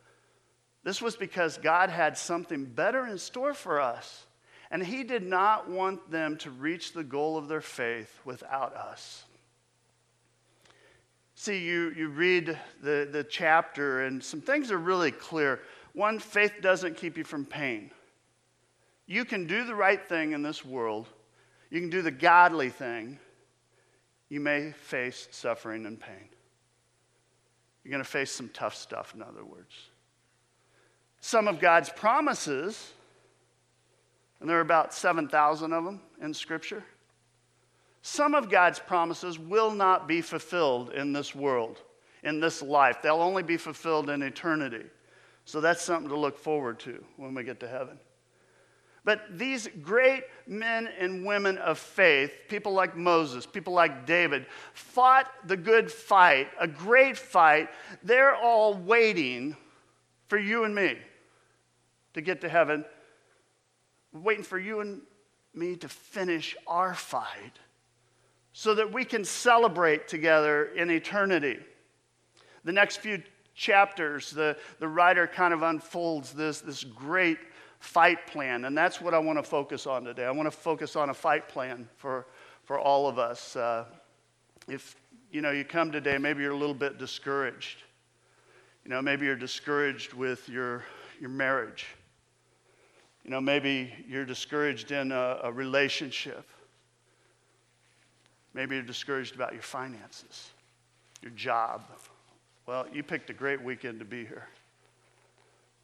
This 0.83 1.01
was 1.01 1.17
because 1.17 1.59
God 1.59 1.91
had 1.91 2.17
something 2.17 2.65
better 2.65 3.07
in 3.07 3.19
store 3.19 3.55
for 3.55 3.81
us. 3.81 4.27
And 4.71 4.85
He 4.85 5.05
did 5.05 5.23
not 5.23 5.69
want 5.69 6.11
them 6.11 6.37
to 6.39 6.51
reach 6.51 6.93
the 6.93 7.05
goal 7.05 7.37
of 7.37 7.49
their 7.49 7.61
faith 7.61 8.21
without 8.25 8.75
us. 8.75 9.25
See, 11.35 11.59
you, 11.59 11.93
you 11.97 12.09
read 12.09 12.59
the, 12.83 13.09
the 13.11 13.25
chapter, 13.25 14.03
and 14.03 14.23
some 14.23 14.41
things 14.41 14.71
are 14.71 14.79
really 14.79 15.11
clear. 15.11 15.61
One, 15.95 16.19
faith 16.19 16.55
doesn't 16.61 16.97
keep 16.97 17.17
you 17.17 17.25
from 17.25 17.45
pain. 17.47 17.91
You 19.11 19.25
can 19.25 19.49
do 19.49 19.65
the 19.65 19.75
right 19.75 20.01
thing 20.09 20.35
in 20.35 20.43
this 20.43 20.65
world, 20.65 21.09
you 21.69 21.81
can 21.81 21.91
do 21.91 22.01
the 22.01 22.13
godly 22.13 22.69
thing. 22.69 23.19
You 24.29 24.39
may 24.39 24.71
face 24.71 25.27
suffering 25.33 25.85
and 25.85 25.99
pain. 25.99 26.29
You're 27.83 27.91
going 27.91 28.05
to 28.05 28.09
face 28.09 28.31
some 28.31 28.49
tough 28.51 28.77
stuff, 28.77 29.13
in 29.13 29.21
other 29.21 29.45
words. 29.45 29.75
Some 31.21 31.49
of 31.49 31.59
God's 31.59 31.91
promises, 31.91 32.93
and 34.39 34.49
there 34.49 34.59
are 34.59 34.61
about 34.61 34.95
7,000 34.95 35.73
of 35.73 35.85
them 35.85 36.01
in 36.23 36.33
Scripture, 36.33 36.85
some 38.03 38.37
of 38.37 38.49
God's 38.49 38.79
promises 38.79 39.41
will 39.41 39.73
not 39.73 40.07
be 40.07 40.21
fulfilled 40.21 40.93
in 40.93 41.13
this 41.13 41.35
world, 41.35 41.83
in 42.23 42.39
this 42.39 42.63
life. 42.63 43.03
They'll 43.03 43.17
only 43.17 43.43
be 43.43 43.57
fulfilled 43.57 44.09
in 44.09 44.23
eternity. 44.23 44.87
So 45.47 45.61
that's 45.61 45.83
something 45.83 46.11
to 46.11 46.17
look 46.17 46.39
forward 46.39 46.79
to 46.81 47.05
when 47.17 47.35
we 47.35 47.43
get 47.43 47.59
to 47.59 47.69
heaven. 47.69 47.99
But 49.05 49.39
these 49.39 49.69
great 49.81 50.25
men 50.47 50.89
and 50.99 51.25
women 51.25 51.57
of 51.59 51.79
faith, 51.79 52.33
people 52.49 52.73
like 52.73 52.97
Moses, 52.97 53.47
people 53.47 53.73
like 53.73 54.05
David, 54.07 54.47
fought 54.75 55.31
the 55.47 55.57
good 55.57 55.91
fight, 55.91 56.49
a 56.61 56.69
great 56.69 57.17
fight. 57.17 57.71
They're 58.03 58.35
all 58.35 58.75
waiting 58.75 59.57
for 60.29 60.39
you 60.39 60.65
and 60.65 60.75
me 60.75 60.99
to 62.15 62.21
get 62.21 62.43
to 62.43 62.49
heaven, 62.49 62.85
waiting 64.13 64.45
for 64.45 64.59
you 64.59 64.81
and 64.81 65.01
me 65.55 65.77
to 65.77 65.89
finish 65.89 66.57
our 66.67 66.95
fight 66.95 67.59
so 68.53 68.75
that 68.75 68.93
we 68.93 69.05
can 69.05 69.25
celebrate 69.25 70.09
together 70.09 70.67
in 70.67 70.91
eternity. 70.91 71.59
The 72.65 72.73
next 72.73 72.99
few 72.99 73.23
chapters, 73.55 74.31
the, 74.31 74.57
the 74.79 74.89
writer 74.89 75.27
kind 75.27 75.55
of 75.55 75.63
unfolds 75.63 76.33
this, 76.33 76.61
this 76.61 76.85
great 76.85 77.39
fight 77.81 78.27
plan. 78.27 78.67
And 78.67 78.77
that's 78.77 79.01
what 79.01 79.15
I 79.15 79.19
want 79.19 79.39
to 79.39 79.43
focus 79.43 79.87
on 79.87 80.05
today. 80.05 80.25
I 80.25 80.31
want 80.31 80.47
to 80.47 80.57
focus 80.57 80.95
on 80.95 81.11
a 81.11 81.15
fight 81.15 81.49
plan 81.49 81.89
for, 81.97 82.27
for 82.65 82.79
all 82.79 83.09
of 83.09 83.19
us. 83.19 83.57
Uh, 83.57 83.87
if 84.69 84.95
you 85.33 85.41
know 85.41 85.51
you 85.51 85.65
come 85.65 85.91
today, 85.91 86.19
maybe 86.19 86.43
you're 86.43 86.53
a 86.53 86.57
little 86.57 86.75
bit 86.75 86.99
discouraged. 86.99 87.83
You 88.85 88.91
know, 88.91 89.03
maybe 89.03 89.27
you're 89.27 89.35
discouraged 89.35 90.13
with 90.13 90.49
your, 90.49 90.85
your 91.21 91.31
marriage. 91.31 91.87
You 93.25 93.31
know, 93.31 93.41
maybe 93.41 93.93
you're 94.09 94.25
discouraged 94.25 94.93
in 94.93 95.13
a, 95.13 95.41
a 95.45 95.53
relationship. 95.53 96.47
Maybe 98.55 98.75
you're 98.75 98.85
discouraged 98.85 99.35
about 99.35 99.53
your 99.53 99.63
finances, 99.63 100.51
your 101.23 101.31
job. 101.33 101.83
Well, 102.67 102.87
you 102.93 103.03
picked 103.03 103.31
a 103.31 103.35
great 103.35 103.63
weekend 103.63 103.99
to 104.01 104.05
be 104.05 104.25
here 104.25 104.49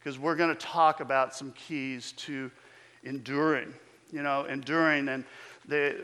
because 0.06 0.20
we're 0.20 0.36
going 0.36 0.50
to 0.50 0.66
talk 0.66 1.00
about 1.00 1.34
some 1.34 1.50
keys 1.50 2.12
to 2.12 2.48
enduring, 3.02 3.74
you 4.12 4.22
know, 4.22 4.44
enduring 4.44 5.08
and 5.08 5.24
the, 5.66 5.96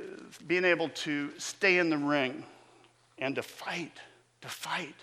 being 0.48 0.64
able 0.64 0.88
to 0.88 1.30
stay 1.38 1.78
in 1.78 1.88
the 1.88 1.96
ring 1.96 2.42
and 3.18 3.36
to 3.36 3.42
fight, 3.44 3.96
to 4.40 4.48
fight. 4.48 4.96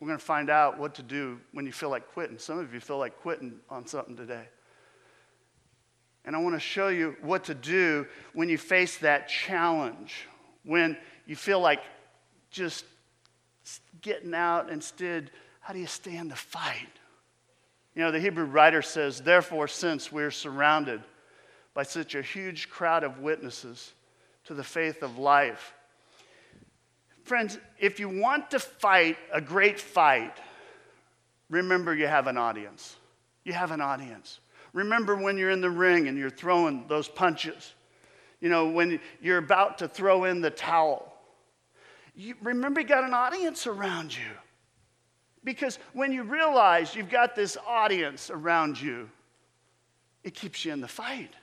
We're 0.00 0.08
going 0.08 0.18
to 0.18 0.24
find 0.24 0.50
out 0.50 0.80
what 0.80 0.96
to 0.96 1.02
do 1.04 1.38
when 1.52 1.64
you 1.64 1.70
feel 1.70 1.90
like 1.90 2.08
quitting. 2.08 2.38
Some 2.38 2.58
of 2.58 2.74
you 2.74 2.80
feel 2.80 2.98
like 2.98 3.16
quitting 3.20 3.60
on 3.70 3.86
something 3.86 4.16
today. 4.16 4.48
And 6.24 6.34
I 6.34 6.40
want 6.40 6.56
to 6.56 6.60
show 6.60 6.88
you 6.88 7.14
what 7.22 7.44
to 7.44 7.54
do 7.54 8.04
when 8.32 8.48
you 8.48 8.58
face 8.58 8.98
that 8.98 9.28
challenge, 9.28 10.26
when 10.64 10.96
you 11.24 11.36
feel 11.36 11.60
like 11.60 11.82
just 12.50 12.84
getting 14.02 14.34
out 14.34 14.70
instead 14.70 15.30
how 15.68 15.74
do 15.74 15.80
you 15.80 15.86
stand 15.86 16.30
the 16.30 16.36
fight? 16.36 16.88
You 17.94 18.02
know, 18.02 18.10
the 18.10 18.18
Hebrew 18.18 18.46
writer 18.46 18.80
says, 18.80 19.20
Therefore, 19.20 19.68
since 19.68 20.10
we're 20.10 20.30
surrounded 20.30 21.02
by 21.74 21.82
such 21.82 22.14
a 22.14 22.22
huge 22.22 22.70
crowd 22.70 23.04
of 23.04 23.18
witnesses 23.18 23.92
to 24.44 24.54
the 24.54 24.64
faith 24.64 25.02
of 25.02 25.18
life, 25.18 25.74
friends, 27.24 27.58
if 27.78 28.00
you 28.00 28.08
want 28.08 28.50
to 28.52 28.58
fight 28.58 29.18
a 29.30 29.42
great 29.42 29.78
fight, 29.78 30.32
remember 31.50 31.94
you 31.94 32.06
have 32.06 32.28
an 32.28 32.38
audience. 32.38 32.96
You 33.44 33.52
have 33.52 33.70
an 33.70 33.82
audience. 33.82 34.40
Remember 34.72 35.16
when 35.16 35.36
you're 35.36 35.50
in 35.50 35.60
the 35.60 35.68
ring 35.68 36.08
and 36.08 36.16
you're 36.16 36.30
throwing 36.30 36.86
those 36.88 37.08
punches. 37.08 37.74
You 38.40 38.48
know, 38.48 38.70
when 38.70 39.00
you're 39.20 39.36
about 39.36 39.76
to 39.78 39.88
throw 39.88 40.24
in 40.24 40.40
the 40.40 40.50
towel. 40.50 41.12
You, 42.16 42.36
remember, 42.40 42.80
you 42.80 42.86
got 42.86 43.04
an 43.04 43.12
audience 43.12 43.66
around 43.66 44.16
you. 44.16 44.32
Because 45.44 45.78
when 45.92 46.12
you 46.12 46.22
realize 46.22 46.94
you've 46.94 47.10
got 47.10 47.34
this 47.34 47.56
audience 47.66 48.30
around 48.30 48.80
you, 48.80 49.08
it 50.24 50.34
keeps 50.34 50.64
you 50.64 50.72
in 50.72 50.80
the 50.80 50.88
fight. 50.88 51.34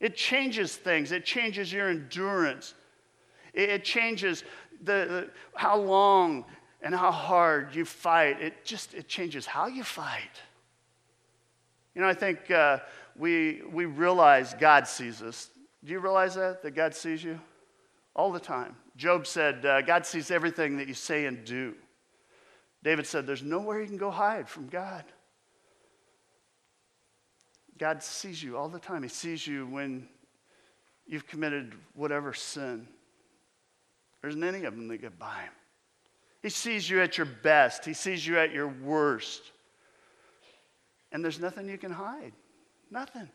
It 0.00 0.16
changes 0.16 0.76
things, 0.76 1.12
it 1.12 1.24
changes 1.24 1.72
your 1.72 1.88
endurance, 1.88 2.74
it, 3.54 3.84
changes 3.84 4.44
the, 4.82 4.92
the, 4.92 5.30
how 5.54 5.78
long 5.78 6.44
and 6.82 6.94
how 6.94 7.10
hard 7.10 7.74
you 7.74 7.84
fight. 7.84 8.40
It 8.42 8.64
just 8.64 8.92
it 8.94 9.08
changes 9.08 9.46
how 9.46 9.66
you 9.66 9.82
fight. 9.82 10.42
You 11.94 12.02
know, 12.02 12.08
I 12.08 12.14
think 12.14 12.50
uh, 12.50 12.80
we, 13.16 13.62
we 13.72 13.84
realize 13.84 14.54
God 14.54 14.86
sees 14.88 15.22
us. 15.22 15.50
Do 15.84 15.92
you 15.92 16.00
realize 16.00 16.34
that? 16.34 16.62
That 16.62 16.72
God 16.72 16.94
sees 16.94 17.22
you? 17.22 17.40
All 18.16 18.32
the 18.32 18.40
time. 18.40 18.76
Job 18.96 19.26
said, 19.26 19.64
uh, 19.64 19.80
God 19.82 20.04
sees 20.04 20.30
everything 20.30 20.76
that 20.78 20.88
you 20.88 20.94
say 20.94 21.26
and 21.26 21.44
do. 21.44 21.74
David 22.84 23.06
said, 23.06 23.26
There's 23.26 23.42
nowhere 23.42 23.80
you 23.80 23.88
can 23.88 23.96
go 23.96 24.10
hide 24.10 24.48
from 24.48 24.68
God. 24.68 25.04
God 27.78 28.02
sees 28.02 28.40
you 28.40 28.56
all 28.56 28.68
the 28.68 28.78
time. 28.78 29.02
He 29.02 29.08
sees 29.08 29.44
you 29.44 29.66
when 29.66 30.06
you've 31.06 31.26
committed 31.26 31.74
whatever 31.94 32.32
sin. 32.32 32.86
There 34.20 34.30
isn't 34.30 34.44
any 34.44 34.64
of 34.64 34.76
them 34.76 34.86
that 34.88 34.98
get 34.98 35.18
by 35.18 35.40
him. 35.40 35.52
He 36.42 36.50
sees 36.50 36.88
you 36.88 37.00
at 37.00 37.16
your 37.16 37.26
best, 37.26 37.84
he 37.84 37.94
sees 37.94 38.24
you 38.24 38.38
at 38.38 38.52
your 38.52 38.68
worst. 38.68 39.50
And 41.10 41.24
there's 41.24 41.40
nothing 41.40 41.68
you 41.68 41.78
can 41.78 41.92
hide. 41.92 42.32
Nothing. 42.90 43.28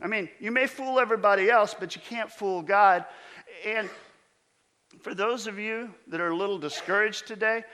I 0.00 0.06
mean, 0.06 0.28
you 0.38 0.50
may 0.50 0.66
fool 0.66 0.98
everybody 0.98 1.50
else, 1.50 1.74
but 1.78 1.96
you 1.96 2.02
can't 2.08 2.30
fool 2.30 2.62
God. 2.62 3.06
And 3.66 3.88
for 5.00 5.14
those 5.14 5.46
of 5.46 5.58
you 5.58 5.92
that 6.08 6.20
are 6.20 6.28
a 6.28 6.36
little 6.36 6.58
discouraged 6.58 7.26
today, 7.26 7.64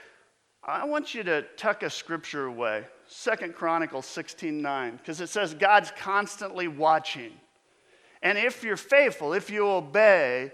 I 0.63 0.85
want 0.85 1.15
you 1.15 1.23
to 1.25 1.43
tuck 1.57 1.83
a 1.83 1.91
scripture 1.91 2.47
away. 2.47 2.85
Second 3.07 3.55
Chronicles 3.55 4.07
16 4.07 4.61
9, 4.61 4.97
because 4.97 5.21
it 5.21 5.29
says 5.29 5.55
God's 5.55 5.91
constantly 5.97 6.69
watching. 6.69 7.33
And 8.23 8.37
if 8.37 8.63
you're 8.63 8.77
faithful, 8.77 9.33
if 9.33 9.49
you 9.49 9.67
obey, 9.67 10.53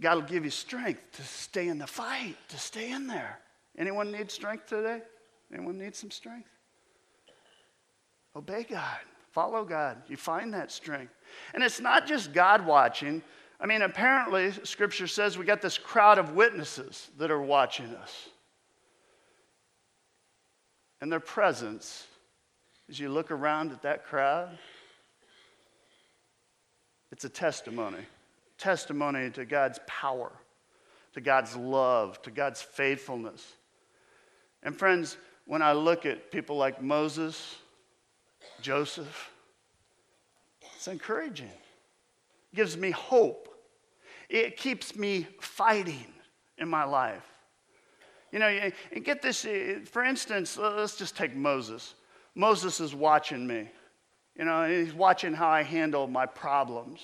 God 0.00 0.14
will 0.14 0.22
give 0.22 0.44
you 0.44 0.50
strength 0.50 1.00
to 1.12 1.22
stay 1.22 1.68
in 1.68 1.78
the 1.78 1.86
fight, 1.86 2.36
to 2.48 2.58
stay 2.58 2.92
in 2.92 3.06
there. 3.06 3.40
Anyone 3.78 4.12
need 4.12 4.30
strength 4.30 4.66
today? 4.66 5.02
Anyone 5.52 5.78
need 5.78 5.94
some 5.94 6.10
strength? 6.10 6.48
Obey 8.34 8.66
God, 8.68 8.98
follow 9.32 9.64
God. 9.64 10.02
You 10.08 10.16
find 10.16 10.52
that 10.52 10.70
strength. 10.70 11.14
And 11.54 11.64
it's 11.64 11.80
not 11.80 12.06
just 12.06 12.32
God 12.32 12.66
watching. 12.66 13.22
I 13.58 13.66
mean, 13.66 13.82
apparently, 13.82 14.52
Scripture 14.64 15.06
says 15.06 15.38
we 15.38 15.46
got 15.46 15.62
this 15.62 15.78
crowd 15.78 16.18
of 16.18 16.32
witnesses 16.32 17.10
that 17.18 17.30
are 17.30 17.40
watching 17.40 17.94
us. 17.94 18.28
And 21.00 21.10
their 21.12 21.20
presence, 21.20 22.06
as 22.88 22.98
you 22.98 23.08
look 23.08 23.30
around 23.30 23.72
at 23.72 23.82
that 23.82 24.06
crowd, 24.06 24.58
it's 27.12 27.24
a 27.24 27.28
testimony. 27.28 28.04
Testimony 28.58 29.30
to 29.30 29.44
God's 29.44 29.78
power, 29.86 30.32
to 31.12 31.20
God's 31.20 31.54
love, 31.56 32.20
to 32.22 32.30
God's 32.30 32.62
faithfulness. 32.62 33.46
And 34.62 34.76
friends, 34.76 35.16
when 35.44 35.62
I 35.62 35.72
look 35.72 36.06
at 36.06 36.32
people 36.32 36.56
like 36.56 36.82
Moses, 36.82 37.56
Joseph. 38.60 39.30
It's 40.76 40.88
encouraging. 40.88 41.46
It 42.52 42.56
gives 42.56 42.76
me 42.76 42.90
hope. 42.90 43.48
It 44.28 44.56
keeps 44.56 44.96
me 44.96 45.26
fighting 45.40 46.12
in 46.58 46.68
my 46.68 46.84
life. 46.84 47.24
You 48.36 48.40
know, 48.40 48.70
and 48.92 49.02
get 49.02 49.22
this, 49.22 49.46
eh, 49.46 49.76
for 49.86 50.04
instance, 50.04 50.58
let's 50.58 50.94
just 50.94 51.16
take 51.16 51.34
Moses. 51.34 51.94
Moses 52.34 52.80
is 52.80 52.94
watching 52.94 53.46
me. 53.46 53.70
You 54.38 54.44
know, 54.44 54.64
and 54.64 54.84
he's 54.84 54.92
watching 54.92 55.32
how 55.32 55.48
I 55.48 55.62
handle 55.62 56.06
my 56.06 56.26
problems. 56.26 57.00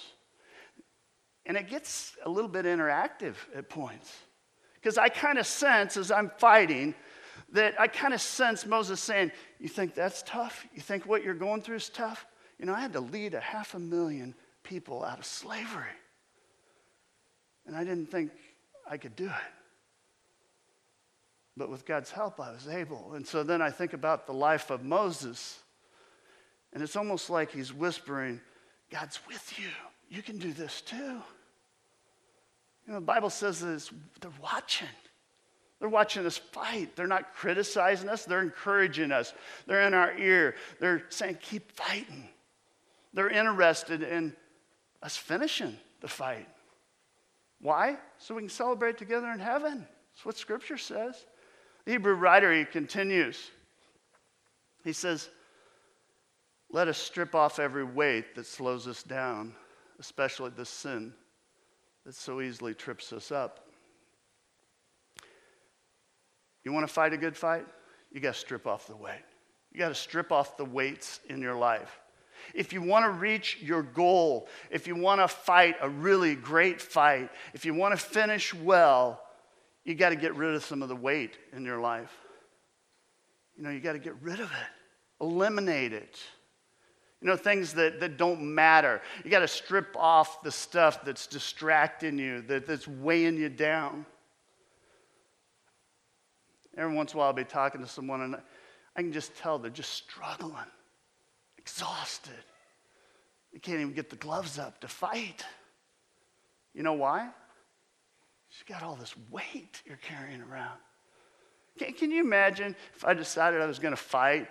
And 1.46 1.56
it 1.56 1.70
gets 1.70 2.14
a 2.26 2.28
little 2.28 2.50
bit 2.50 2.66
interactive 2.66 3.36
at 3.56 3.70
points. 3.70 4.14
Because 4.74 4.98
I 4.98 5.08
kind 5.08 5.38
of 5.38 5.46
sense 5.46 5.96
as 5.96 6.10
I'm 6.10 6.30
fighting 6.36 6.94
that 7.52 7.80
I 7.80 7.86
kind 7.86 8.12
of 8.12 8.20
sense 8.20 8.66
Moses 8.66 9.00
saying, 9.00 9.32
You 9.58 9.70
think 9.70 9.94
that's 9.94 10.22
tough? 10.26 10.66
You 10.74 10.82
think 10.82 11.06
what 11.06 11.24
you're 11.24 11.32
going 11.32 11.62
through 11.62 11.76
is 11.76 11.88
tough? 11.88 12.26
You 12.58 12.66
know, 12.66 12.74
I 12.74 12.80
had 12.80 12.92
to 12.92 13.00
lead 13.00 13.32
a 13.32 13.40
half 13.40 13.72
a 13.72 13.78
million 13.78 14.34
people 14.64 15.02
out 15.02 15.18
of 15.18 15.24
slavery. 15.24 15.96
And 17.64 17.74
I 17.74 17.84
didn't 17.84 18.10
think 18.10 18.32
I 18.86 18.98
could 18.98 19.16
do 19.16 19.28
it. 19.28 19.61
But 21.56 21.68
with 21.68 21.84
God's 21.84 22.10
help, 22.10 22.40
I 22.40 22.50
was 22.52 22.66
able. 22.66 23.12
And 23.14 23.26
so 23.26 23.42
then 23.42 23.60
I 23.60 23.70
think 23.70 23.92
about 23.92 24.26
the 24.26 24.32
life 24.32 24.70
of 24.70 24.84
Moses, 24.84 25.58
and 26.72 26.82
it's 26.82 26.96
almost 26.96 27.28
like 27.28 27.52
he's 27.52 27.72
whispering, 27.72 28.40
God's 28.90 29.20
with 29.28 29.58
you. 29.58 29.68
You 30.08 30.22
can 30.22 30.38
do 30.38 30.52
this 30.52 30.80
too. 30.80 30.96
You 32.86 32.92
know, 32.92 32.94
the 32.94 33.06
Bible 33.06 33.30
says 33.30 33.60
that 33.60 33.90
they're 34.20 34.30
watching. 34.42 34.88
They're 35.78 35.88
watching 35.88 36.24
us 36.26 36.38
fight. 36.38 36.96
They're 36.96 37.06
not 37.06 37.34
criticizing 37.34 38.08
us, 38.08 38.24
they're 38.24 38.42
encouraging 38.42 39.12
us. 39.12 39.34
They're 39.66 39.82
in 39.82 39.94
our 39.94 40.16
ear. 40.16 40.54
They're 40.80 41.04
saying, 41.08 41.38
keep 41.42 41.72
fighting. 41.72 42.28
They're 43.12 43.28
interested 43.28 44.02
in 44.02 44.34
us 45.02 45.16
finishing 45.16 45.76
the 46.00 46.08
fight. 46.08 46.48
Why? 47.60 47.98
So 48.18 48.34
we 48.34 48.42
can 48.42 48.48
celebrate 48.48 48.96
together 48.96 49.30
in 49.32 49.38
heaven. 49.38 49.86
That's 50.12 50.24
what 50.24 50.36
Scripture 50.36 50.78
says. 50.78 51.26
The 51.84 51.92
Hebrew 51.92 52.14
writer, 52.14 52.52
he 52.52 52.64
continues. 52.64 53.50
He 54.84 54.92
says, 54.92 55.28
Let 56.70 56.88
us 56.88 56.98
strip 56.98 57.34
off 57.34 57.58
every 57.58 57.84
weight 57.84 58.34
that 58.34 58.46
slows 58.46 58.86
us 58.86 59.02
down, 59.02 59.54
especially 59.98 60.50
the 60.50 60.64
sin 60.64 61.12
that 62.04 62.14
so 62.14 62.40
easily 62.40 62.74
trips 62.74 63.12
us 63.12 63.30
up. 63.30 63.60
You 66.64 66.72
want 66.72 66.86
to 66.86 66.92
fight 66.92 67.12
a 67.12 67.16
good 67.16 67.36
fight? 67.36 67.66
You 68.12 68.20
got 68.20 68.34
to 68.34 68.40
strip 68.40 68.66
off 68.66 68.86
the 68.86 68.96
weight. 68.96 69.24
You 69.72 69.78
got 69.78 69.88
to 69.88 69.94
strip 69.94 70.30
off 70.30 70.56
the 70.56 70.64
weights 70.64 71.20
in 71.28 71.40
your 71.40 71.56
life. 71.56 71.98
If 72.54 72.72
you 72.72 72.82
want 72.82 73.04
to 73.04 73.10
reach 73.10 73.58
your 73.62 73.82
goal, 73.82 74.48
if 74.70 74.86
you 74.86 74.96
want 74.96 75.20
to 75.20 75.28
fight 75.28 75.76
a 75.80 75.88
really 75.88 76.34
great 76.34 76.80
fight, 76.80 77.30
if 77.54 77.64
you 77.64 77.72
want 77.72 77.98
to 77.98 78.04
finish 78.04 78.52
well, 78.52 79.22
you 79.84 79.94
got 79.94 80.10
to 80.10 80.16
get 80.16 80.34
rid 80.36 80.54
of 80.54 80.64
some 80.64 80.82
of 80.82 80.88
the 80.88 80.96
weight 80.96 81.38
in 81.52 81.64
your 81.64 81.80
life. 81.80 82.12
You 83.56 83.64
know, 83.64 83.70
you 83.70 83.80
got 83.80 83.92
to 83.92 83.98
get 83.98 84.14
rid 84.22 84.40
of 84.40 84.50
it, 84.50 85.24
eliminate 85.24 85.92
it. 85.92 86.18
You 87.20 87.28
know, 87.28 87.36
things 87.36 87.72
that, 87.74 88.00
that 88.00 88.16
don't 88.16 88.42
matter. 88.42 89.00
You 89.24 89.30
got 89.30 89.40
to 89.40 89.48
strip 89.48 89.96
off 89.96 90.42
the 90.42 90.50
stuff 90.50 91.04
that's 91.04 91.26
distracting 91.28 92.18
you, 92.18 92.42
that, 92.42 92.66
that's 92.66 92.88
weighing 92.88 93.36
you 93.36 93.48
down. 93.48 94.06
Every 96.76 96.94
once 96.94 97.12
in 97.12 97.16
a 97.16 97.18
while, 97.18 97.28
I'll 97.28 97.32
be 97.32 97.44
talking 97.44 97.80
to 97.80 97.86
someone, 97.86 98.22
and 98.22 98.36
I 98.96 99.02
can 99.02 99.12
just 99.12 99.36
tell 99.36 99.58
they're 99.58 99.70
just 99.70 99.92
struggling, 99.92 100.54
exhausted. 101.58 102.32
They 103.52 103.58
can't 103.58 103.80
even 103.80 103.92
get 103.92 104.10
the 104.10 104.16
gloves 104.16 104.58
up 104.58 104.80
to 104.80 104.88
fight. 104.88 105.44
You 106.74 106.82
know 106.82 106.94
why? 106.94 107.28
You 108.58 108.74
got 108.74 108.82
all 108.82 108.96
this 108.96 109.14
weight 109.30 109.82
you're 109.86 109.96
carrying 109.98 110.42
around. 110.42 110.78
Can, 111.78 111.94
can 111.94 112.10
you 112.10 112.20
imagine 112.20 112.76
if 112.94 113.04
I 113.04 113.14
decided 113.14 113.60
I 113.60 113.66
was 113.66 113.78
going 113.78 113.92
to 113.92 114.00
fight 114.00 114.48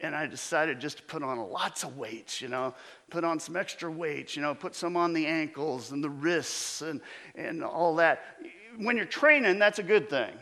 and 0.00 0.14
I 0.14 0.26
decided 0.26 0.78
just 0.80 0.98
to 0.98 1.02
put 1.02 1.22
on 1.22 1.38
lots 1.50 1.82
of 1.82 1.96
weights, 1.96 2.40
you 2.40 2.48
know, 2.48 2.74
put 3.10 3.24
on 3.24 3.40
some 3.40 3.56
extra 3.56 3.90
weights, 3.90 4.36
you 4.36 4.42
know, 4.42 4.54
put 4.54 4.74
some 4.74 4.96
on 4.96 5.12
the 5.12 5.26
ankles 5.26 5.90
and 5.90 6.04
the 6.04 6.10
wrists 6.10 6.82
and, 6.82 7.00
and 7.34 7.64
all 7.64 7.96
that. 7.96 8.22
When 8.76 8.96
you're 8.96 9.06
training, 9.06 9.58
that's 9.58 9.78
a 9.78 9.82
good 9.82 10.08
thing. 10.08 10.32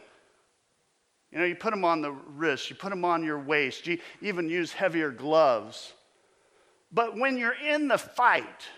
You 1.33 1.39
know, 1.39 1.45
you 1.45 1.55
put 1.55 1.71
them 1.71 1.85
on 1.85 2.03
the 2.03 2.13
wrist, 2.13 2.71
you 2.71 2.77
put 2.77 2.91
them 2.91 3.05
on 3.05 3.25
your 3.25 3.39
waist, 3.39 3.87
you 3.87 3.99
even 4.21 4.49
use 4.49 4.73
heavier 4.73 5.11
gloves. 5.11 5.95
But 6.93 7.17
when 7.17 7.39
you're 7.39 7.57
in 7.67 7.89
the 7.89 7.99
fight, 7.99 8.69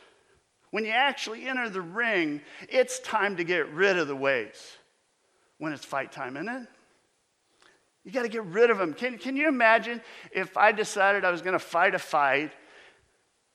when 0.71 0.85
you 0.85 0.91
actually 0.91 1.47
enter 1.47 1.69
the 1.69 1.81
ring, 1.81 2.41
it's 2.69 2.99
time 3.01 3.37
to 3.37 3.45
get 3.45 3.71
rid 3.73 3.99
of 3.99 4.09
the 4.09 4.17
weights. 4.17 4.77
When 5.59 5.73
it's 5.73 5.85
fight 5.85 6.13
time, 6.13 6.37
isn't 6.37 6.49
it? 6.49 6.69
You 8.05 8.13
got 8.13 8.23
to 8.23 8.29
get 8.29 8.45
rid 8.45 8.71
of 8.71 8.79
them. 8.79 8.95
Can, 8.95 9.19
can 9.19 9.37
you 9.37 9.49
imagine 9.49 10.01
if 10.31 10.57
I 10.57 10.73
decided 10.73 11.25
I 11.25 11.31
was 11.31 11.43
going 11.43 11.55
to 11.55 11.59
fight 11.59 11.95
a 11.95 11.99
fight 11.99 12.53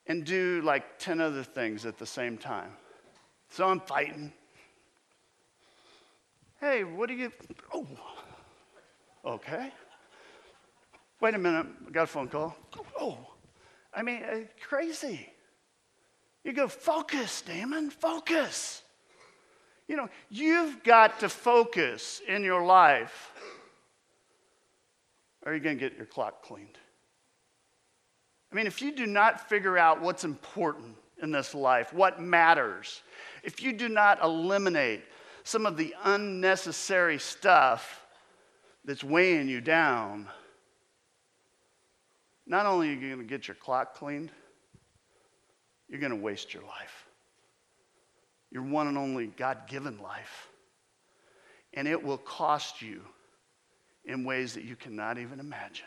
and 0.05 0.25
do 0.25 0.61
like 0.63 0.99
10 0.99 1.21
other 1.21 1.43
things 1.43 1.85
at 1.85 1.97
the 1.97 2.05
same 2.05 2.37
time? 2.37 2.71
So 3.49 3.67
I'm 3.67 3.79
fighting. 3.79 4.33
Hey, 6.59 6.83
what 6.83 7.07
do 7.07 7.15
you. 7.15 7.31
Oh, 7.73 7.87
Okay. 9.25 9.71
Wait 11.21 11.35
a 11.35 11.37
minute, 11.37 11.65
I 11.87 11.91
got 11.91 12.03
a 12.03 12.07
phone 12.07 12.27
call. 12.27 12.57
Oh, 12.99 13.17
I 13.93 14.01
mean, 14.01 14.21
uh, 14.23 14.39
crazy. 14.67 15.29
You 16.43 16.53
go, 16.53 16.67
focus, 16.67 17.41
Damon, 17.41 17.89
focus. 17.89 18.81
You 19.87 19.95
know, 19.95 20.09
you've 20.29 20.83
got 20.83 21.19
to 21.21 21.29
focus 21.29 22.21
in 22.27 22.43
your 22.43 22.65
life, 22.65 23.31
or 25.45 25.51
are 25.51 25.55
you 25.55 25.61
going 25.61 25.77
to 25.77 25.89
get 25.89 25.97
your 25.97 26.05
clock 26.05 26.43
cleaned? 26.43 26.77
I 28.51 28.55
mean, 28.55 28.67
if 28.67 28.81
you 28.81 28.91
do 28.95 29.05
not 29.05 29.49
figure 29.49 29.77
out 29.77 30.01
what's 30.01 30.23
important 30.23 30.95
in 31.21 31.31
this 31.31 31.55
life, 31.55 31.93
what 31.93 32.21
matters, 32.21 33.01
if 33.43 33.61
you 33.61 33.73
do 33.73 33.89
not 33.89 34.21
eliminate 34.23 35.01
some 35.43 35.65
of 35.65 35.75
the 35.75 35.93
unnecessary 36.03 37.19
stuff 37.19 38.05
that's 38.85 39.03
weighing 39.03 39.49
you 39.49 39.59
down, 39.59 40.27
not 42.45 42.65
only 42.65 42.89
are 42.89 42.93
you 42.93 43.09
going 43.09 43.19
to 43.19 43.25
get 43.25 43.47
your 43.47 43.55
clock 43.55 43.95
cleaned, 43.95 44.31
you're 45.93 45.99
going 45.99 46.09
to 46.11 46.17
waste 46.17 46.55
your 46.55 46.63
life. 46.63 47.05
Your 48.49 48.63
one 48.63 48.87
and 48.87 48.97
only 48.97 49.27
God 49.27 49.67
given 49.67 50.01
life. 50.01 50.47
And 51.75 51.87
it 51.87 52.03
will 52.03 52.17
cost 52.17 52.81
you 52.81 53.03
in 54.03 54.23
ways 54.23 54.55
that 54.55 54.63
you 54.63 54.75
cannot 54.75 55.19
even 55.19 55.39
imagine. 55.39 55.85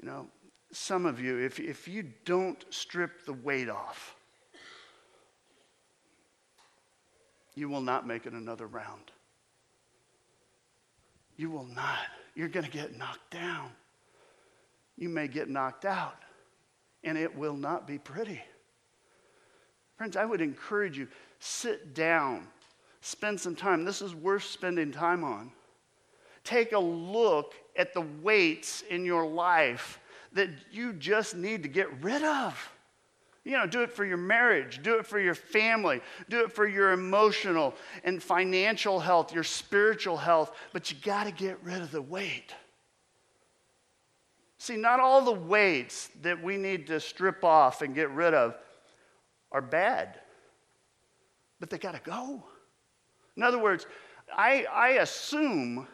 You 0.00 0.06
know, 0.06 0.28
some 0.70 1.06
of 1.06 1.18
you, 1.18 1.38
if, 1.38 1.58
if 1.58 1.88
you 1.88 2.04
don't 2.24 2.64
strip 2.70 3.26
the 3.26 3.32
weight 3.32 3.68
off, 3.68 4.14
you 7.56 7.68
will 7.68 7.80
not 7.80 8.06
make 8.06 8.26
it 8.26 8.32
another 8.32 8.68
round. 8.68 9.10
You 11.36 11.50
will 11.50 11.66
not. 11.66 12.06
You're 12.36 12.46
going 12.46 12.66
to 12.66 12.70
get 12.70 12.96
knocked 12.96 13.32
down. 13.32 13.70
You 14.96 15.08
may 15.08 15.26
get 15.26 15.48
knocked 15.48 15.84
out, 15.84 16.14
and 17.06 17.16
it 17.16 17.34
will 17.34 17.56
not 17.56 17.86
be 17.86 17.96
pretty. 17.96 18.42
Friends, 19.96 20.16
I 20.16 20.26
would 20.26 20.42
encourage 20.42 20.98
you 20.98 21.08
sit 21.38 21.94
down, 21.94 22.46
spend 23.00 23.40
some 23.40 23.56
time. 23.56 23.84
This 23.84 24.02
is 24.02 24.14
worth 24.14 24.44
spending 24.44 24.92
time 24.92 25.24
on. 25.24 25.52
Take 26.44 26.72
a 26.72 26.78
look 26.78 27.54
at 27.76 27.94
the 27.94 28.02
weights 28.22 28.82
in 28.90 29.04
your 29.04 29.26
life 29.26 30.00
that 30.32 30.50
you 30.70 30.92
just 30.92 31.34
need 31.34 31.62
to 31.62 31.68
get 31.68 31.88
rid 32.02 32.22
of. 32.22 32.72
You 33.44 33.52
know, 33.52 33.66
do 33.66 33.82
it 33.82 33.92
for 33.92 34.04
your 34.04 34.16
marriage, 34.16 34.82
do 34.82 34.98
it 34.98 35.06
for 35.06 35.20
your 35.20 35.36
family, 35.36 36.00
do 36.28 36.40
it 36.40 36.52
for 36.52 36.66
your 36.66 36.90
emotional 36.90 37.74
and 38.02 38.20
financial 38.20 38.98
health, 38.98 39.32
your 39.32 39.44
spiritual 39.44 40.16
health, 40.16 40.52
but 40.72 40.90
you 40.90 40.96
got 41.02 41.24
to 41.24 41.30
get 41.30 41.62
rid 41.62 41.80
of 41.80 41.92
the 41.92 42.02
weight. 42.02 42.52
See, 44.58 44.76
not 44.76 45.00
all 45.00 45.22
the 45.22 45.32
weights 45.32 46.10
that 46.22 46.42
we 46.42 46.56
need 46.56 46.86
to 46.86 46.98
strip 47.00 47.44
off 47.44 47.82
and 47.82 47.94
get 47.94 48.10
rid 48.10 48.34
of 48.34 48.54
are 49.52 49.62
bad, 49.62 50.18
but 51.60 51.70
they 51.70 51.78
got 51.78 51.92
to 51.92 52.00
go. 52.10 52.42
In 53.36 53.42
other 53.42 53.58
words, 53.58 53.86
I, 54.34 54.66
I 54.72 54.88
assume 55.00 55.86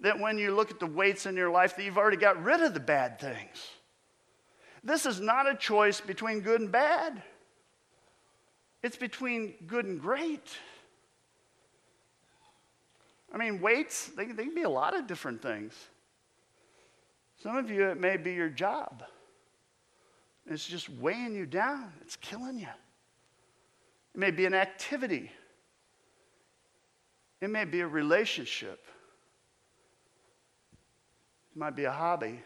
that 0.00 0.18
when 0.18 0.38
you 0.38 0.54
look 0.54 0.70
at 0.70 0.80
the 0.80 0.86
weights 0.86 1.26
in 1.26 1.36
your 1.36 1.50
life 1.50 1.76
that 1.76 1.84
you've 1.84 1.98
already 1.98 2.16
got 2.16 2.42
rid 2.42 2.62
of 2.62 2.74
the 2.74 2.80
bad 2.80 3.18
things. 3.18 3.68
This 4.82 5.04
is 5.04 5.20
not 5.20 5.48
a 5.48 5.54
choice 5.54 6.00
between 6.00 6.40
good 6.40 6.60
and 6.60 6.72
bad. 6.72 7.22
It's 8.82 8.96
between 8.96 9.54
good 9.66 9.84
and 9.84 10.00
great. 10.00 10.48
I 13.32 13.36
mean, 13.36 13.60
weights, 13.60 14.06
they, 14.06 14.26
they 14.26 14.44
can 14.44 14.54
be 14.54 14.62
a 14.62 14.70
lot 14.70 14.96
of 14.96 15.06
different 15.06 15.42
things. 15.42 15.74
Some 17.42 17.56
of 17.56 17.70
you, 17.70 17.88
it 17.88 17.98
may 17.98 18.16
be 18.16 18.32
your 18.32 18.48
job. 18.48 19.02
It's 20.46 20.66
just 20.66 20.88
weighing 20.88 21.34
you 21.34 21.46
down, 21.46 21.92
it's 22.00 22.16
killing 22.16 22.58
you. 22.58 22.68
It 24.14 24.18
may 24.18 24.30
be 24.30 24.46
an 24.46 24.54
activity, 24.54 25.30
it 27.40 27.50
may 27.50 27.64
be 27.64 27.80
a 27.80 27.86
relationship, 27.86 28.84
it 31.52 31.58
might 31.58 31.76
be 31.76 31.84
a 31.84 31.92
hobby 31.92 32.40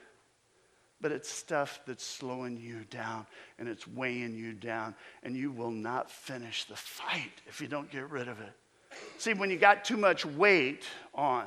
but 1.05 1.13
it's 1.13 1.29
stuff 1.29 1.81
that's 1.87 2.03
slowing 2.03 2.57
you 2.57 2.81
down 2.89 3.27
and 3.59 3.69
it's 3.69 3.87
weighing 3.87 4.35
you 4.35 4.55
down, 4.55 4.95
and 5.23 5.37
you 5.37 5.53
will 5.53 5.71
not 5.71 6.11
finish 6.11 6.65
the 6.65 6.75
fight 6.75 7.43
if 7.47 7.61
you 7.61 7.69
don't 7.69 7.91
get 7.91 8.09
rid 8.09 8.27
of 8.27 8.41
it. 8.41 8.53
See, 9.19 9.35
when 9.35 9.51
you 9.51 9.59
got 9.59 9.85
too 9.85 9.99
much 9.99 10.25
weight 10.25 10.85
on, 11.15 11.45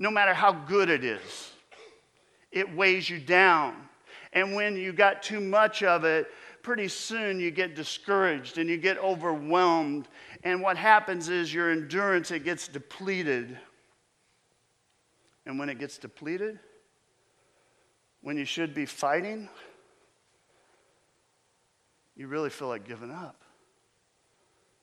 no 0.00 0.10
matter 0.10 0.34
how 0.34 0.50
good 0.50 0.90
it 0.90 1.04
is, 1.04 1.52
it 2.52 2.74
weighs 2.74 3.08
you 3.08 3.18
down. 3.18 3.74
And 4.32 4.54
when 4.54 4.76
you 4.76 4.92
got 4.92 5.22
too 5.22 5.40
much 5.40 5.82
of 5.82 6.04
it, 6.04 6.28
pretty 6.62 6.88
soon 6.88 7.40
you 7.40 7.50
get 7.50 7.74
discouraged 7.74 8.58
and 8.58 8.68
you 8.68 8.76
get 8.76 8.98
overwhelmed. 8.98 10.08
And 10.44 10.62
what 10.62 10.76
happens 10.76 11.28
is 11.28 11.52
your 11.52 11.70
endurance 11.70 12.30
it 12.30 12.44
gets 12.44 12.68
depleted. 12.68 13.58
And 15.46 15.58
when 15.58 15.68
it 15.68 15.78
gets 15.78 15.98
depleted, 15.98 16.58
when 18.22 18.36
you 18.36 18.44
should 18.44 18.74
be 18.74 18.86
fighting, 18.86 19.48
you 22.14 22.26
really 22.26 22.50
feel 22.50 22.68
like 22.68 22.86
giving 22.86 23.10
up. 23.10 23.42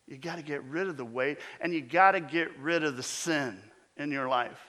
You 0.07 0.17
got 0.17 0.37
to 0.37 0.41
get 0.41 0.63
rid 0.63 0.87
of 0.87 0.97
the 0.97 1.05
weight 1.05 1.37
and 1.59 1.73
you 1.73 1.81
got 1.81 2.11
to 2.11 2.21
get 2.21 2.57
rid 2.59 2.83
of 2.83 2.97
the 2.97 3.03
sin 3.03 3.59
in 3.97 4.11
your 4.11 4.27
life. 4.27 4.59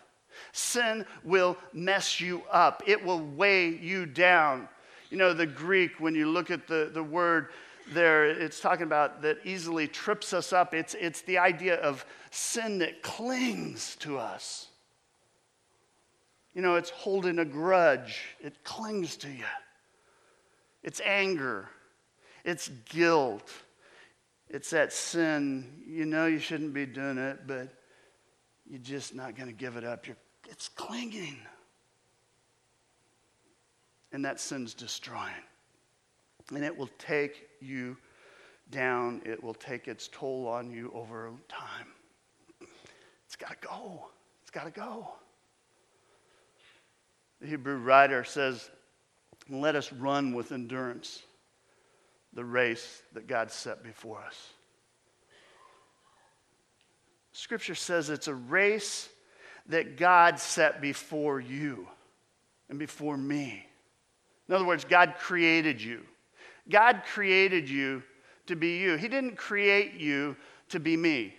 Sin 0.52 1.04
will 1.24 1.56
mess 1.72 2.20
you 2.20 2.42
up, 2.50 2.82
it 2.86 3.04
will 3.04 3.20
weigh 3.20 3.68
you 3.68 4.06
down. 4.06 4.68
You 5.10 5.16
know, 5.16 5.32
the 5.32 5.46
Greek, 5.46 6.00
when 6.00 6.14
you 6.14 6.28
look 6.28 6.50
at 6.50 6.66
the, 6.66 6.90
the 6.92 7.02
word 7.02 7.48
there, 7.92 8.26
it's 8.26 8.60
talking 8.60 8.84
about 8.84 9.22
that 9.22 9.38
easily 9.44 9.88
trips 9.88 10.32
us 10.32 10.52
up. 10.52 10.74
It's, 10.74 10.94
it's 10.94 11.22
the 11.22 11.38
idea 11.38 11.76
of 11.76 12.04
sin 12.30 12.78
that 12.78 13.02
clings 13.02 13.96
to 14.00 14.18
us. 14.18 14.68
You 16.54 16.62
know, 16.62 16.74
it's 16.74 16.90
holding 16.90 17.38
a 17.38 17.44
grudge, 17.44 18.36
it 18.40 18.64
clings 18.64 19.16
to 19.18 19.28
you. 19.28 19.44
It's 20.82 21.00
anger, 21.00 21.68
it's 22.44 22.68
guilt, 22.88 23.50
it's 24.48 24.70
that 24.70 24.92
sin. 24.92 25.82
You 25.86 26.04
know 26.04 26.26
you 26.26 26.38
shouldn't 26.38 26.74
be 26.74 26.86
doing 26.86 27.18
it, 27.18 27.46
but 27.46 27.68
you're 28.68 28.80
just 28.80 29.14
not 29.14 29.36
going 29.36 29.48
to 29.48 29.54
give 29.54 29.76
it 29.76 29.84
up. 29.84 30.06
You're, 30.06 30.16
it's 30.48 30.68
clinging. 30.68 31.38
And 34.12 34.24
that 34.24 34.40
sin's 34.40 34.74
destroying. 34.74 35.44
And 36.54 36.64
it 36.64 36.76
will 36.76 36.90
take 36.98 37.48
you 37.60 37.96
down, 38.70 39.20
it 39.24 39.42
will 39.42 39.54
take 39.54 39.86
its 39.86 40.08
toll 40.08 40.46
on 40.46 40.70
you 40.70 40.90
over 40.94 41.30
time. 41.48 41.86
It's 43.26 43.36
got 43.36 43.60
to 43.60 43.68
go. 43.68 44.08
It's 44.42 44.50
got 44.50 44.64
to 44.64 44.70
go. 44.70 45.08
The 47.40 47.46
Hebrew 47.46 47.76
writer 47.76 48.24
says, 48.24 48.70
Let 49.50 49.76
us 49.76 49.92
run 49.92 50.34
with 50.34 50.52
endurance 50.52 51.22
the 52.32 52.44
race 52.44 53.02
that 53.12 53.26
God 53.26 53.50
set 53.50 53.82
before 53.82 54.22
us. 54.26 54.48
Scripture 57.32 57.74
says 57.74 58.10
it's 58.10 58.28
a 58.28 58.34
race 58.34 59.08
that 59.68 59.96
God 59.96 60.38
set 60.38 60.80
before 60.80 61.40
you 61.40 61.86
and 62.68 62.78
before 62.78 63.16
me. 63.16 63.66
In 64.48 64.54
other 64.54 64.64
words, 64.64 64.84
God 64.84 65.14
created 65.18 65.80
you. 65.80 66.00
God 66.68 67.02
created 67.12 67.68
you 67.68 68.02
to 68.46 68.56
be 68.56 68.78
you. 68.78 68.96
He 68.96 69.08
didn't 69.08 69.36
create 69.36 69.94
you 69.94 70.36
to 70.70 70.80
be 70.80 70.96
me. 70.96 71.34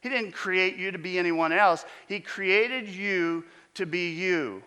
He 0.00 0.08
didn't 0.08 0.32
create 0.32 0.76
you 0.76 0.90
to 0.90 0.98
be 0.98 1.18
anyone 1.18 1.52
else. 1.52 1.84
He 2.06 2.20
created 2.20 2.88
you 2.88 3.44
to 3.74 3.86
be 3.86 4.10
you. 4.12 4.62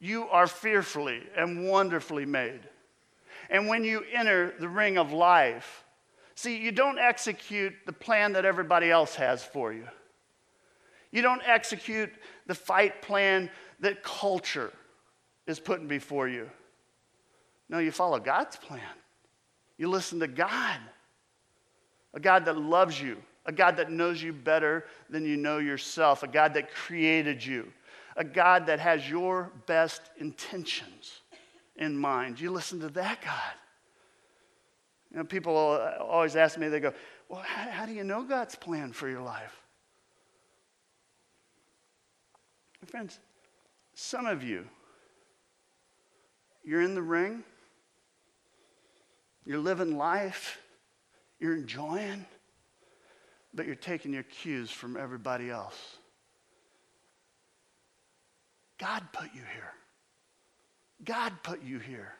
You 0.00 0.28
are 0.28 0.46
fearfully 0.46 1.22
and 1.36 1.68
wonderfully 1.68 2.26
made. 2.26 2.60
And 3.50 3.66
when 3.66 3.82
you 3.82 4.04
enter 4.12 4.54
the 4.60 4.68
ring 4.68 4.98
of 4.98 5.12
life, 5.12 5.84
see, 6.34 6.58
you 6.58 6.70
don't 6.70 6.98
execute 6.98 7.72
the 7.86 7.92
plan 7.92 8.32
that 8.34 8.44
everybody 8.44 8.90
else 8.90 9.14
has 9.14 9.42
for 9.42 9.72
you. 9.72 9.86
You 11.10 11.22
don't 11.22 11.42
execute 11.46 12.10
the 12.46 12.54
fight 12.54 13.02
plan 13.02 13.50
that 13.80 14.02
culture 14.02 14.72
is 15.46 15.58
putting 15.58 15.88
before 15.88 16.28
you. 16.28 16.50
No, 17.68 17.78
you 17.78 17.90
follow 17.90 18.18
God's 18.18 18.56
plan. 18.56 18.80
You 19.76 19.88
listen 19.88 20.20
to 20.20 20.26
God, 20.26 20.78
a 22.14 22.20
God 22.20 22.44
that 22.46 22.58
loves 22.58 23.00
you, 23.00 23.16
a 23.46 23.52
God 23.52 23.76
that 23.76 23.90
knows 23.90 24.22
you 24.22 24.32
better 24.32 24.84
than 25.08 25.24
you 25.24 25.36
know 25.36 25.58
yourself, 25.58 26.22
a 26.22 26.28
God 26.28 26.54
that 26.54 26.74
created 26.74 27.44
you, 27.44 27.72
a 28.16 28.24
God 28.24 28.66
that 28.66 28.80
has 28.80 29.08
your 29.08 29.52
best 29.66 30.02
intentions 30.18 31.20
in 31.76 31.96
mind. 31.96 32.40
You 32.40 32.50
listen 32.50 32.80
to 32.80 32.88
that 32.90 33.22
God. 33.22 33.54
You 35.10 35.18
know, 35.18 35.24
people 35.24 35.56
always 35.56 36.36
ask 36.36 36.58
me, 36.58 36.68
they 36.68 36.80
go, 36.80 36.92
Well, 37.28 37.40
how, 37.40 37.70
how 37.70 37.86
do 37.86 37.92
you 37.92 38.04
know 38.04 38.24
God's 38.24 38.56
plan 38.56 38.92
for 38.92 39.08
your 39.08 39.22
life? 39.22 39.62
Friends, 42.86 43.18
some 43.94 44.26
of 44.26 44.42
you, 44.42 44.64
you're 46.64 46.82
in 46.82 46.94
the 46.94 47.02
ring 47.02 47.44
You're 49.48 49.58
living 49.58 49.96
life, 49.96 50.58
you're 51.40 51.54
enjoying, 51.54 52.26
but 53.54 53.64
you're 53.64 53.74
taking 53.74 54.12
your 54.12 54.24
cues 54.24 54.70
from 54.70 54.94
everybody 54.94 55.48
else. 55.48 55.96
God 58.78 59.04
put 59.10 59.32
you 59.34 59.40
here. 59.54 59.72
God 61.02 61.32
put 61.42 61.62
you 61.62 61.78
here. 61.78 62.12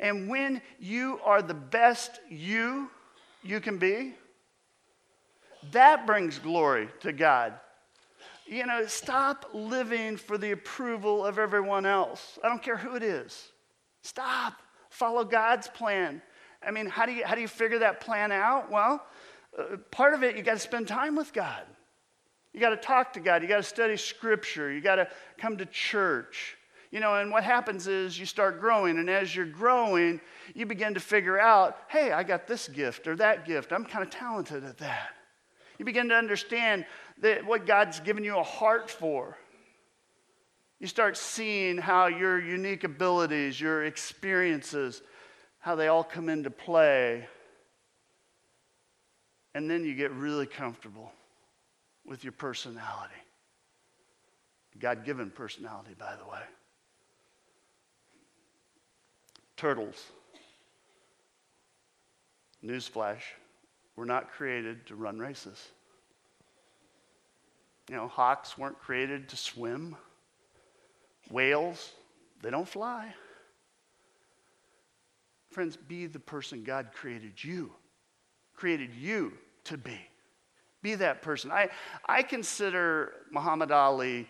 And 0.00 0.28
when 0.28 0.60
you 0.80 1.20
are 1.24 1.40
the 1.40 1.54
best 1.54 2.18
you 2.28 2.90
you 3.44 3.60
can 3.60 3.78
be, 3.78 4.14
that 5.70 6.04
brings 6.04 6.40
glory 6.40 6.88
to 7.02 7.12
God. 7.12 7.54
You 8.50 8.64
know, 8.64 8.86
stop 8.86 9.50
living 9.52 10.16
for 10.16 10.38
the 10.38 10.52
approval 10.52 11.24
of 11.24 11.38
everyone 11.38 11.84
else. 11.84 12.38
I 12.42 12.48
don't 12.48 12.62
care 12.62 12.78
who 12.78 12.96
it 12.96 13.02
is. 13.02 13.52
Stop. 14.00 14.54
Follow 14.88 15.22
God's 15.22 15.68
plan. 15.68 16.22
I 16.66 16.70
mean, 16.70 16.86
how 16.86 17.04
do 17.04 17.12
you, 17.12 17.26
how 17.26 17.34
do 17.34 17.42
you 17.42 17.48
figure 17.48 17.80
that 17.80 18.00
plan 18.00 18.32
out? 18.32 18.70
Well, 18.70 19.04
uh, 19.58 19.76
part 19.90 20.14
of 20.14 20.22
it, 20.22 20.34
you 20.34 20.42
got 20.42 20.54
to 20.54 20.58
spend 20.58 20.88
time 20.88 21.14
with 21.14 21.34
God. 21.34 21.62
You 22.54 22.60
got 22.60 22.70
to 22.70 22.78
talk 22.78 23.12
to 23.12 23.20
God. 23.20 23.42
You 23.42 23.48
got 23.48 23.58
to 23.58 23.62
study 23.62 23.98
scripture. 23.98 24.72
You 24.72 24.80
got 24.80 24.96
to 24.96 25.08
come 25.36 25.58
to 25.58 25.66
church. 25.66 26.56
You 26.90 27.00
know, 27.00 27.16
and 27.16 27.30
what 27.30 27.44
happens 27.44 27.86
is 27.86 28.18
you 28.18 28.24
start 28.24 28.60
growing, 28.60 28.98
and 28.98 29.10
as 29.10 29.36
you're 29.36 29.44
growing, 29.44 30.22
you 30.54 30.64
begin 30.64 30.94
to 30.94 31.00
figure 31.00 31.38
out, 31.38 31.76
hey, 31.88 32.12
I 32.12 32.22
got 32.22 32.46
this 32.46 32.66
gift 32.66 33.06
or 33.06 33.14
that 33.16 33.44
gift. 33.44 33.72
I'm 33.72 33.84
kind 33.84 34.02
of 34.02 34.08
talented 34.08 34.64
at 34.64 34.78
that. 34.78 35.10
You 35.78 35.84
begin 35.84 36.08
to 36.08 36.14
understand 36.14 36.86
that 37.20 37.44
what 37.44 37.66
God's 37.66 38.00
given 38.00 38.24
you 38.24 38.38
a 38.38 38.42
heart 38.42 38.90
for. 38.90 39.36
You 40.78 40.86
start 40.86 41.16
seeing 41.16 41.76
how 41.76 42.06
your 42.06 42.40
unique 42.40 42.84
abilities, 42.84 43.60
your 43.60 43.84
experiences, 43.84 45.02
how 45.58 45.74
they 45.74 45.88
all 45.88 46.04
come 46.04 46.28
into 46.28 46.50
play. 46.50 47.26
And 49.54 49.68
then 49.68 49.84
you 49.84 49.94
get 49.94 50.12
really 50.12 50.46
comfortable 50.46 51.10
with 52.06 52.22
your 52.22 52.32
personality. 52.32 53.14
God 54.78 55.04
given 55.04 55.30
personality, 55.30 55.94
by 55.98 56.14
the 56.16 56.30
way. 56.30 56.40
Turtles. 59.56 60.00
Newsflash, 62.64 63.22
we're 63.96 64.04
not 64.04 64.30
created 64.30 64.86
to 64.86 64.94
run 64.94 65.18
races. 65.18 65.68
You 67.88 67.96
know, 67.96 68.08
hawks 68.08 68.58
weren't 68.58 68.78
created 68.78 69.28
to 69.30 69.36
swim. 69.36 69.96
Whales, 71.30 71.92
they 72.42 72.50
don't 72.50 72.68
fly. 72.68 73.14
Friends, 75.50 75.76
be 75.76 76.06
the 76.06 76.18
person 76.18 76.64
God 76.64 76.90
created 76.92 77.42
you, 77.42 77.72
created 78.54 78.94
you 78.94 79.32
to 79.64 79.78
be. 79.78 79.98
Be 80.82 80.94
that 80.96 81.22
person. 81.22 81.50
I, 81.50 81.70
I 82.06 82.22
consider 82.22 83.12
Muhammad 83.32 83.72
Ali 83.72 84.28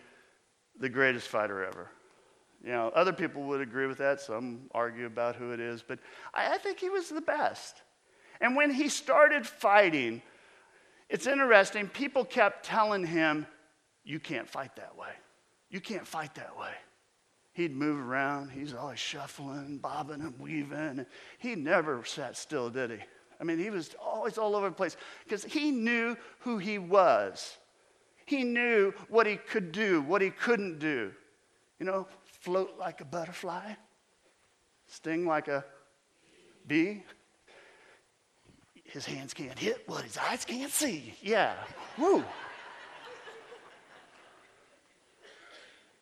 the 0.78 0.88
greatest 0.88 1.28
fighter 1.28 1.64
ever. 1.64 1.90
You 2.64 2.70
know, 2.70 2.90
other 2.94 3.12
people 3.12 3.42
would 3.44 3.60
agree 3.60 3.86
with 3.86 3.98
that. 3.98 4.20
Some 4.20 4.62
argue 4.72 5.06
about 5.06 5.36
who 5.36 5.52
it 5.52 5.60
is, 5.60 5.82
but 5.82 5.98
I, 6.32 6.54
I 6.54 6.58
think 6.58 6.78
he 6.80 6.88
was 6.88 7.08
the 7.08 7.20
best. 7.20 7.82
And 8.40 8.56
when 8.56 8.70
he 8.70 8.88
started 8.88 9.46
fighting, 9.46 10.22
it's 11.08 11.26
interesting, 11.26 11.88
people 11.88 12.24
kept 12.24 12.64
telling 12.64 13.04
him, 13.04 13.46
You 14.04 14.20
can't 14.20 14.48
fight 14.48 14.76
that 14.76 14.96
way. 14.96 15.10
You 15.70 15.80
can't 15.80 16.06
fight 16.06 16.34
that 16.36 16.56
way. 16.58 16.72
He'd 17.52 17.74
move 17.74 17.98
around, 17.98 18.50
he's 18.50 18.72
always 18.72 18.98
shuffling, 18.98 19.78
bobbing 19.78 20.20
and 20.20 20.38
weaving. 20.38 21.04
He 21.38 21.56
never 21.56 22.04
sat 22.04 22.36
still, 22.36 22.70
did 22.70 22.92
he? 22.92 22.98
I 23.40 23.44
mean, 23.44 23.58
he 23.58 23.70
was 23.70 23.94
always 24.00 24.38
all 24.38 24.54
over 24.54 24.68
the 24.68 24.74
place 24.74 24.96
because 25.24 25.44
he 25.44 25.70
knew 25.70 26.16
who 26.40 26.58
he 26.58 26.78
was. 26.78 27.56
He 28.26 28.44
knew 28.44 28.92
what 29.08 29.26
he 29.26 29.36
could 29.36 29.72
do, 29.72 30.02
what 30.02 30.20
he 30.20 30.30
couldn't 30.30 30.78
do. 30.78 31.12
You 31.78 31.86
know, 31.86 32.06
float 32.40 32.74
like 32.78 33.00
a 33.00 33.04
butterfly, 33.04 33.72
sting 34.86 35.26
like 35.26 35.48
a 35.48 35.64
bee. 36.66 37.04
His 38.88 39.04
hands 39.04 39.34
can't 39.34 39.58
hit 39.58 39.82
what 39.86 40.04
his 40.04 40.16
eyes 40.16 40.44
can't 40.44 40.72
see. 40.72 41.14
Yeah. 41.22 41.54
Woo. 41.98 42.24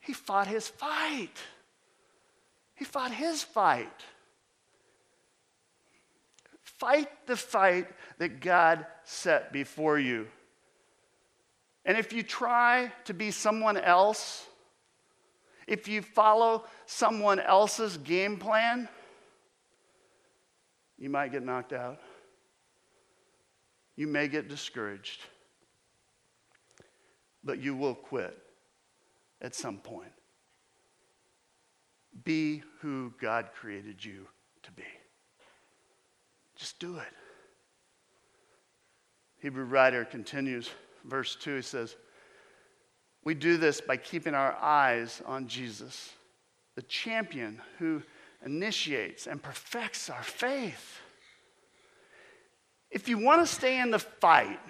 He 0.00 0.12
fought 0.12 0.46
his 0.46 0.68
fight. 0.68 1.36
He 2.76 2.84
fought 2.84 3.10
his 3.10 3.42
fight. 3.42 4.04
Fight 6.62 7.08
the 7.26 7.36
fight 7.36 7.88
that 8.18 8.40
God 8.40 8.86
set 9.02 9.52
before 9.52 9.98
you. 9.98 10.28
And 11.84 11.98
if 11.98 12.12
you 12.12 12.22
try 12.22 12.92
to 13.06 13.14
be 13.14 13.32
someone 13.32 13.76
else, 13.76 14.46
if 15.66 15.88
you 15.88 16.02
follow 16.02 16.64
someone 16.84 17.40
else's 17.40 17.96
game 17.96 18.36
plan, 18.36 18.88
you 20.98 21.10
might 21.10 21.32
get 21.32 21.42
knocked 21.42 21.72
out. 21.72 21.98
You 23.96 24.06
may 24.06 24.28
get 24.28 24.48
discouraged. 24.48 25.22
But 27.42 27.60
you 27.60 27.74
will 27.74 27.94
quit 27.94 28.36
at 29.40 29.54
some 29.54 29.78
point. 29.78 30.12
Be 32.24 32.62
who 32.80 33.12
God 33.20 33.50
created 33.54 34.04
you 34.04 34.26
to 34.62 34.72
be. 34.72 34.84
Just 36.56 36.78
do 36.78 36.96
it. 36.96 37.12
Hebrew 39.38 39.64
writer 39.64 40.04
continues, 40.04 40.70
verse 41.04 41.36
2, 41.36 41.56
he 41.56 41.62
says, 41.62 41.94
We 43.24 43.34
do 43.34 43.58
this 43.58 43.80
by 43.80 43.98
keeping 43.98 44.34
our 44.34 44.54
eyes 44.54 45.22
on 45.26 45.46
Jesus, 45.46 46.10
the 46.74 46.82
champion 46.82 47.60
who 47.78 48.02
initiates 48.44 49.26
and 49.26 49.42
perfects 49.42 50.08
our 50.08 50.22
faith. 50.22 51.00
If 52.90 53.08
you 53.08 53.18
want 53.18 53.46
to 53.46 53.52
stay 53.52 53.80
in 53.80 53.90
the 53.90 53.98
fight, 53.98 54.60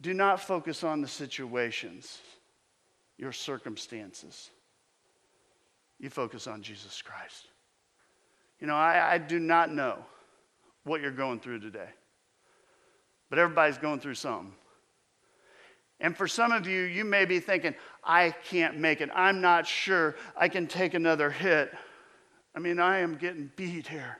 do 0.00 0.12
not 0.12 0.40
focus 0.40 0.84
on 0.84 1.00
the 1.00 1.08
situations, 1.08 2.18
your 3.18 3.32
circumstances. 3.32 4.50
You 5.98 6.10
focus 6.10 6.48
on 6.48 6.62
Jesus 6.62 7.00
Christ. 7.00 7.46
You 8.60 8.66
know, 8.66 8.74
I, 8.74 9.14
I 9.14 9.18
do 9.18 9.38
not 9.38 9.72
know 9.72 9.98
what 10.84 11.00
you're 11.00 11.12
going 11.12 11.38
through 11.38 11.60
today, 11.60 11.88
but 13.30 13.38
everybody's 13.38 13.78
going 13.78 14.00
through 14.00 14.14
something. 14.14 14.52
And 16.00 16.16
for 16.16 16.26
some 16.26 16.50
of 16.50 16.66
you, 16.66 16.82
you 16.82 17.04
may 17.04 17.24
be 17.24 17.38
thinking, 17.38 17.76
I 18.02 18.34
can't 18.44 18.76
make 18.76 19.00
it. 19.00 19.08
I'm 19.14 19.40
not 19.40 19.68
sure 19.68 20.16
I 20.36 20.48
can 20.48 20.66
take 20.66 20.94
another 20.94 21.30
hit. 21.30 21.72
I 22.56 22.58
mean, 22.58 22.80
I 22.80 22.98
am 22.98 23.14
getting 23.14 23.52
beat 23.54 23.86
here. 23.86 24.18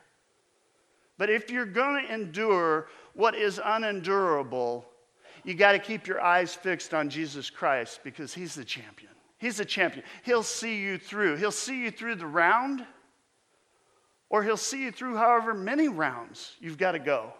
But 1.22 1.30
if 1.30 1.52
you're 1.52 1.66
going 1.66 2.04
to 2.04 2.12
endure 2.12 2.88
what 3.14 3.36
is 3.36 3.60
unendurable, 3.64 4.84
you 5.44 5.54
got 5.54 5.70
to 5.70 5.78
keep 5.78 6.08
your 6.08 6.20
eyes 6.20 6.52
fixed 6.52 6.92
on 6.92 7.08
Jesus 7.08 7.48
Christ 7.48 8.00
because 8.02 8.34
he's 8.34 8.56
the 8.56 8.64
champion. 8.64 9.12
He's 9.38 9.58
the 9.58 9.64
champion. 9.64 10.04
He'll 10.24 10.42
see 10.42 10.80
you 10.80 10.98
through. 10.98 11.36
He'll 11.36 11.52
see 11.52 11.80
you 11.80 11.92
through 11.92 12.16
the 12.16 12.26
round, 12.26 12.84
or 14.30 14.42
he'll 14.42 14.56
see 14.56 14.82
you 14.82 14.90
through 14.90 15.16
however 15.16 15.54
many 15.54 15.86
rounds 15.86 16.56
you've 16.58 16.76
got 16.76 16.90
to 16.90 16.98
go. 16.98 17.32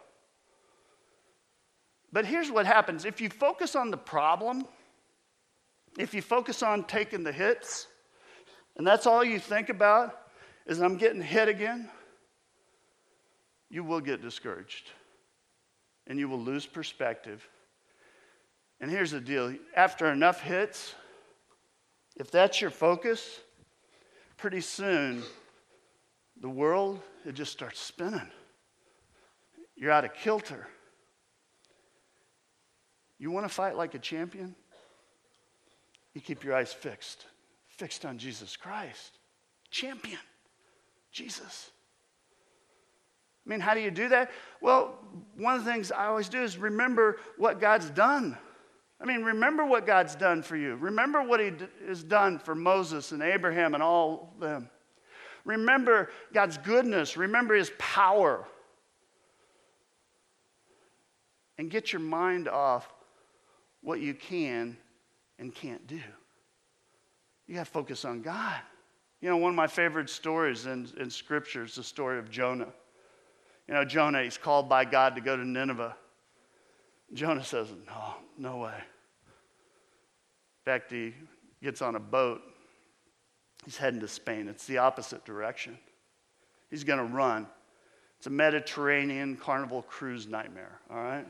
But 2.12 2.24
here's 2.24 2.52
what 2.52 2.66
happens 2.66 3.04
if 3.04 3.20
you 3.20 3.30
focus 3.30 3.74
on 3.74 3.90
the 3.90 3.96
problem, 3.96 4.64
if 5.98 6.14
you 6.14 6.22
focus 6.22 6.62
on 6.62 6.84
taking 6.84 7.24
the 7.24 7.32
hits, 7.32 7.88
and 8.76 8.86
that's 8.86 9.08
all 9.08 9.24
you 9.24 9.40
think 9.40 9.70
about 9.70 10.20
is 10.68 10.80
I'm 10.80 10.98
getting 10.98 11.20
hit 11.20 11.48
again 11.48 11.90
you 13.72 13.82
will 13.82 14.02
get 14.02 14.20
discouraged 14.20 14.90
and 16.06 16.18
you 16.18 16.28
will 16.28 16.38
lose 16.38 16.66
perspective. 16.66 17.48
And 18.80 18.90
here's 18.90 19.12
the 19.12 19.20
deal 19.20 19.56
after 19.74 20.12
enough 20.12 20.42
hits, 20.42 20.94
if 22.16 22.30
that's 22.30 22.60
your 22.60 22.70
focus, 22.70 23.40
pretty 24.36 24.60
soon 24.60 25.22
the 26.40 26.50
world 26.50 27.00
it 27.24 27.32
just 27.32 27.50
starts 27.50 27.80
spinning. 27.80 28.28
You're 29.74 29.90
out 29.90 30.04
of 30.04 30.12
kilter. 30.12 30.68
You 33.18 33.30
want 33.30 33.48
to 33.48 33.54
fight 33.54 33.76
like 33.76 33.94
a 33.94 33.98
champion? 33.98 34.54
You 36.12 36.20
keep 36.20 36.44
your 36.44 36.54
eyes 36.54 36.74
fixed, 36.74 37.24
fixed 37.68 38.04
on 38.04 38.18
Jesus 38.18 38.54
Christ. 38.54 39.18
Champion, 39.70 40.18
Jesus. 41.10 41.70
I 43.44 43.50
mean, 43.50 43.60
how 43.60 43.74
do 43.74 43.80
you 43.80 43.90
do 43.90 44.08
that? 44.10 44.30
Well, 44.60 44.98
one 45.36 45.56
of 45.56 45.64
the 45.64 45.70
things 45.70 45.90
I 45.90 46.06
always 46.06 46.28
do 46.28 46.42
is 46.42 46.56
remember 46.56 47.18
what 47.36 47.60
God's 47.60 47.90
done. 47.90 48.38
I 49.00 49.04
mean, 49.04 49.24
remember 49.24 49.66
what 49.66 49.84
God's 49.84 50.14
done 50.14 50.42
for 50.42 50.56
you. 50.56 50.76
Remember 50.76 51.22
what 51.22 51.40
He 51.40 51.50
d- 51.50 51.66
has 51.88 52.04
done 52.04 52.38
for 52.38 52.54
Moses 52.54 53.10
and 53.10 53.20
Abraham 53.20 53.74
and 53.74 53.82
all 53.82 54.32
them. 54.38 54.70
Remember 55.44 56.10
God's 56.32 56.56
goodness. 56.58 57.16
Remember 57.16 57.54
His 57.54 57.72
power. 57.78 58.46
And 61.58 61.68
get 61.68 61.92
your 61.92 62.00
mind 62.00 62.48
off 62.48 62.92
what 63.80 64.00
you 64.00 64.14
can 64.14 64.76
and 65.40 65.52
can't 65.52 65.84
do. 65.88 66.00
You 67.48 67.56
got 67.56 67.66
to 67.66 67.72
focus 67.72 68.04
on 68.04 68.22
God. 68.22 68.60
You 69.20 69.28
know, 69.28 69.36
one 69.36 69.50
of 69.50 69.56
my 69.56 69.66
favorite 69.66 70.10
stories 70.10 70.66
in, 70.66 70.88
in 70.98 71.10
Scripture 71.10 71.64
is 71.64 71.74
the 71.74 71.82
story 71.82 72.20
of 72.20 72.30
Jonah. 72.30 72.72
You 73.68 73.74
know, 73.74 73.84
Jonah, 73.84 74.22
he's 74.22 74.38
called 74.38 74.68
by 74.68 74.84
God 74.84 75.14
to 75.16 75.20
go 75.20 75.36
to 75.36 75.44
Nineveh. 75.44 75.96
Jonah 77.14 77.44
says, 77.44 77.68
No, 77.86 78.14
no 78.38 78.56
way. 78.58 78.74
In 78.74 80.64
fact, 80.64 80.90
he 80.90 81.14
gets 81.62 81.82
on 81.82 81.96
a 81.96 82.00
boat. 82.00 82.42
He's 83.64 83.76
heading 83.76 84.00
to 84.00 84.08
Spain. 84.08 84.48
It's 84.48 84.66
the 84.66 84.78
opposite 84.78 85.24
direction. 85.24 85.78
He's 86.70 86.84
going 86.84 86.98
to 86.98 87.04
run. 87.04 87.46
It's 88.18 88.26
a 88.26 88.30
Mediterranean 88.30 89.36
carnival 89.36 89.82
cruise 89.82 90.26
nightmare, 90.26 90.80
all 90.90 91.02
right? 91.02 91.26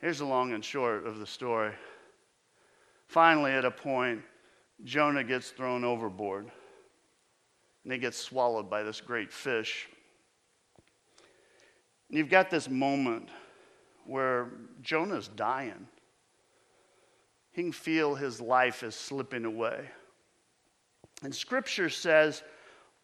Here's 0.00 0.18
the 0.18 0.24
long 0.24 0.52
and 0.52 0.64
short 0.64 1.06
of 1.06 1.20
the 1.20 1.26
story. 1.26 1.72
Finally, 3.06 3.52
at 3.52 3.64
a 3.64 3.70
point, 3.70 4.22
Jonah 4.84 5.24
gets 5.24 5.50
thrown 5.50 5.84
overboard 5.84 6.50
and 7.84 7.92
he 7.92 7.98
gets 7.98 8.18
swallowed 8.18 8.68
by 8.68 8.82
this 8.82 9.00
great 9.00 9.32
fish. 9.32 9.88
And 12.08 12.18
you've 12.18 12.30
got 12.30 12.50
this 12.50 12.68
moment 12.68 13.28
where 14.06 14.50
Jonah's 14.82 15.28
dying. 15.28 15.86
He 17.52 17.62
can 17.62 17.72
feel 17.72 18.14
his 18.14 18.40
life 18.40 18.82
is 18.82 18.94
slipping 18.94 19.44
away. 19.44 19.88
And 21.22 21.34
scripture 21.34 21.88
says, 21.88 22.42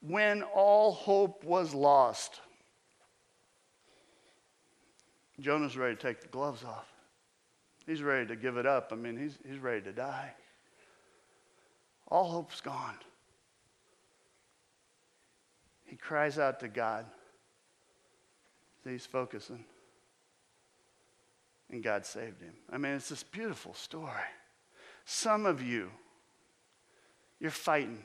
when 0.00 0.42
all 0.42 0.92
hope 0.92 1.44
was 1.44 1.74
lost, 1.74 2.40
Jonah's 5.40 5.76
ready 5.76 5.94
to 5.94 6.00
take 6.00 6.20
the 6.20 6.28
gloves 6.28 6.64
off. 6.64 6.88
He's 7.86 8.02
ready 8.02 8.26
to 8.26 8.36
give 8.36 8.56
it 8.56 8.66
up. 8.66 8.90
I 8.92 8.96
mean, 8.96 9.16
he's, 9.16 9.38
he's 9.48 9.58
ready 9.58 9.82
to 9.82 9.92
die. 9.92 10.32
All 12.08 12.30
hope's 12.30 12.60
gone. 12.60 12.96
He 15.84 15.96
cries 15.96 16.38
out 16.38 16.60
to 16.60 16.68
God. 16.68 17.06
He's 18.84 19.06
focusing. 19.06 19.64
And 21.70 21.82
God 21.82 22.06
saved 22.06 22.40
him. 22.40 22.54
I 22.72 22.78
mean, 22.78 22.92
it's 22.92 23.10
this 23.10 23.22
beautiful 23.22 23.74
story. 23.74 24.12
Some 25.04 25.44
of 25.44 25.62
you, 25.62 25.90
you're 27.40 27.50
fighting, 27.50 28.02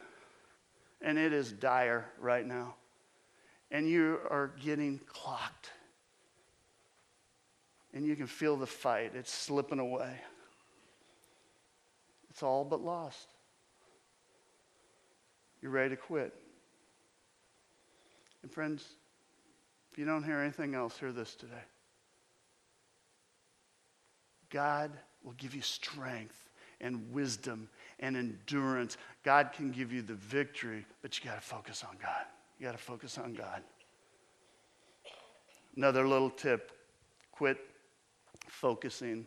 and 1.02 1.18
it 1.18 1.32
is 1.32 1.52
dire 1.52 2.06
right 2.20 2.46
now. 2.46 2.76
And 3.72 3.90
you 3.90 4.20
are 4.30 4.52
getting 4.62 5.00
clocked 5.08 5.72
and 7.94 8.06
you 8.06 8.16
can 8.16 8.28
feel 8.28 8.58
the 8.58 8.68
fight. 8.68 9.12
It's 9.16 9.32
slipping 9.32 9.80
away. 9.80 10.20
It's 12.30 12.42
all 12.42 12.66
but 12.66 12.82
lost. 12.82 13.33
You're 15.64 15.72
ready 15.72 15.92
to 15.92 15.96
quit. 15.96 16.34
And, 18.42 18.52
friends, 18.52 18.86
if 19.90 19.98
you 19.98 20.04
don't 20.04 20.24
hear 20.24 20.40
anything 20.40 20.76
else, 20.76 21.00
hear 21.00 21.14
this 21.14 21.36
today. 21.36 21.54
God 24.50 24.92
will 25.24 25.32
give 25.34 25.56
you 25.56 25.62
strength 25.62 26.50
and 26.82 27.10
wisdom 27.14 27.70
and 28.02 28.18
endurance. 28.18 28.98
God 29.24 29.52
can 29.54 29.72
give 29.72 29.94
you 29.94 30.02
the 30.02 30.16
victory, 30.16 30.86
but 31.02 31.18
you 31.18 31.24
got 31.24 31.36
to 31.36 31.42
focus 31.42 31.82
on 31.90 31.96
God. 32.02 32.26
You 32.60 32.66
got 32.66 32.74
to 32.74 32.84
focus 32.84 33.18
on 33.18 33.34
God. 33.34 33.64
Another 35.78 36.06
little 36.06 36.30
tip 36.30 36.74
quit 37.32 37.58
focusing 38.50 39.26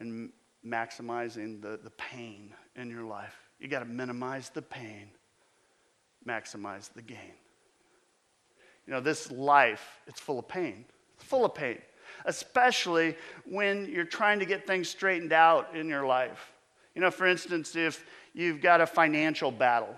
and 0.00 0.32
maximizing 0.66 1.60
the, 1.60 1.78
the 1.84 1.90
pain 1.90 2.54
in 2.74 2.88
your 2.88 3.04
life. 3.04 3.36
You 3.58 3.68
got 3.68 3.80
to 3.80 3.84
minimize 3.84 4.50
the 4.50 4.62
pain, 4.62 5.10
maximize 6.26 6.92
the 6.92 7.02
gain. 7.02 7.34
You 8.86 8.92
know, 8.92 9.00
this 9.00 9.30
life, 9.30 10.00
it's 10.06 10.20
full 10.20 10.38
of 10.38 10.48
pain. 10.48 10.84
It's 11.16 11.24
full 11.24 11.44
of 11.44 11.54
pain, 11.54 11.78
especially 12.24 13.16
when 13.44 13.86
you're 13.90 14.04
trying 14.04 14.38
to 14.38 14.44
get 14.44 14.66
things 14.66 14.88
straightened 14.88 15.32
out 15.32 15.74
in 15.74 15.88
your 15.88 16.06
life. 16.06 16.52
You 16.94 17.00
know, 17.00 17.10
for 17.10 17.26
instance, 17.26 17.74
if 17.74 18.04
you've 18.32 18.60
got 18.60 18.80
a 18.80 18.86
financial 18.86 19.50
battle, 19.50 19.94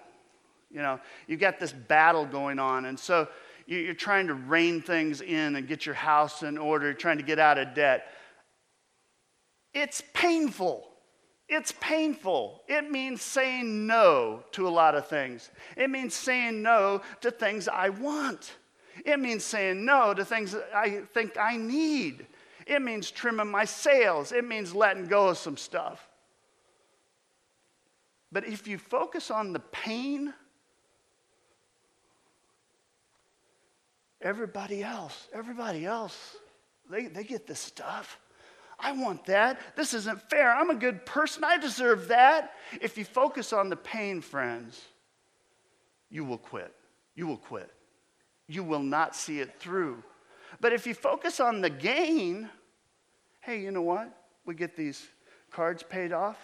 you 0.70 0.80
know, 0.80 1.00
you've 1.26 1.40
got 1.40 1.58
this 1.58 1.72
battle 1.72 2.24
going 2.24 2.58
on, 2.58 2.86
and 2.86 2.98
so 2.98 3.28
you're 3.66 3.94
trying 3.94 4.26
to 4.28 4.34
rein 4.34 4.80
things 4.80 5.20
in 5.20 5.56
and 5.56 5.68
get 5.68 5.84
your 5.84 5.94
house 5.94 6.42
in 6.42 6.56
order, 6.56 6.94
trying 6.94 7.18
to 7.18 7.22
get 7.22 7.38
out 7.38 7.58
of 7.58 7.74
debt. 7.74 8.06
It's 9.74 10.02
painful. 10.14 10.88
It's 11.48 11.72
painful. 11.80 12.62
It 12.68 12.90
means 12.90 13.22
saying 13.22 13.87
no 13.87 14.44
to 14.52 14.68
a 14.68 14.70
lot 14.70 14.94
of 14.94 15.08
things. 15.08 15.50
It 15.76 15.88
means 15.88 16.14
saying 16.14 16.62
no 16.62 17.00
to 17.22 17.30
things 17.30 17.68
I 17.68 17.88
want. 17.88 18.56
It 19.04 19.18
means 19.18 19.44
saying 19.44 19.84
no 19.84 20.12
to 20.12 20.24
things 20.24 20.54
I 20.74 21.02
think 21.14 21.38
I 21.38 21.56
need. 21.56 22.26
It 22.66 22.82
means 22.82 23.11
trimming 23.11 23.50
my 23.50 23.64
sails. 23.64 24.32
It 24.32 24.46
means 24.46 24.74
letting 24.74 25.06
go 25.06 25.28
of 25.28 25.38
some 25.38 25.56
stuff. 25.56 26.06
But 28.30 28.46
if 28.46 28.68
you 28.68 28.76
focus 28.76 29.30
on 29.30 29.54
the 29.54 29.61
pain, 29.61 30.34
Everybody 34.20 34.82
else, 34.82 35.28
everybody 35.32 35.84
else, 35.84 36.37
they, 36.90 37.06
they 37.06 37.22
get 37.22 37.46
this 37.46 37.61
stuff. 37.61 38.18
I 38.78 38.92
want 38.92 39.24
that. 39.26 39.58
This 39.76 39.92
isn't 39.94 40.30
fair. 40.30 40.54
I'm 40.54 40.70
a 40.70 40.74
good 40.74 41.04
person. 41.04 41.42
I 41.44 41.58
deserve 41.58 42.08
that. 42.08 42.52
If 42.80 42.96
you 42.96 43.04
focus 43.04 43.52
on 43.52 43.68
the 43.68 43.76
pain, 43.76 44.20
friends, 44.20 44.80
you 46.10 46.24
will 46.24 46.38
quit. 46.38 46.72
You 47.14 47.26
will 47.26 47.36
quit. 47.36 47.70
You 48.46 48.62
will 48.62 48.82
not 48.82 49.16
see 49.16 49.40
it 49.40 49.58
through. 49.58 50.02
But 50.60 50.72
if 50.72 50.86
you 50.86 50.94
focus 50.94 51.40
on 51.40 51.60
the 51.60 51.70
gain, 51.70 52.48
hey, 53.40 53.60
you 53.60 53.70
know 53.70 53.82
what? 53.82 54.10
We 54.46 54.54
get 54.54 54.76
these 54.76 55.06
cards 55.50 55.82
paid 55.82 56.12
off. 56.12 56.38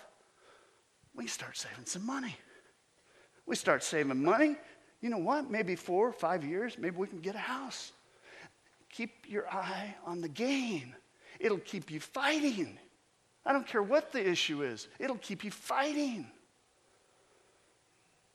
We 1.14 1.26
start 1.28 1.56
saving 1.56 1.86
some 1.86 2.04
money. 2.04 2.36
We 3.46 3.54
start 3.56 3.84
saving 3.84 4.22
money 4.22 4.56
you 5.04 5.10
know 5.10 5.18
what? 5.18 5.50
Maybe 5.50 5.76
four 5.76 6.08
or 6.08 6.12
five 6.12 6.42
years, 6.46 6.78
maybe 6.78 6.96
we 6.96 7.06
can 7.06 7.20
get 7.20 7.34
a 7.34 7.38
house. 7.38 7.92
Keep 8.88 9.26
your 9.28 9.46
eye 9.50 9.94
on 10.06 10.22
the 10.22 10.30
gain. 10.30 10.96
It'll 11.40 11.58
keep 11.58 11.90
you 11.90 12.00
fighting. 12.00 12.78
I 13.46 13.52
don't 13.52 13.66
care 13.66 13.82
what 13.82 14.12
the 14.12 14.26
issue 14.26 14.62
is, 14.62 14.88
it'll 14.98 15.18
keep 15.18 15.44
you 15.44 15.50
fighting. 15.50 16.26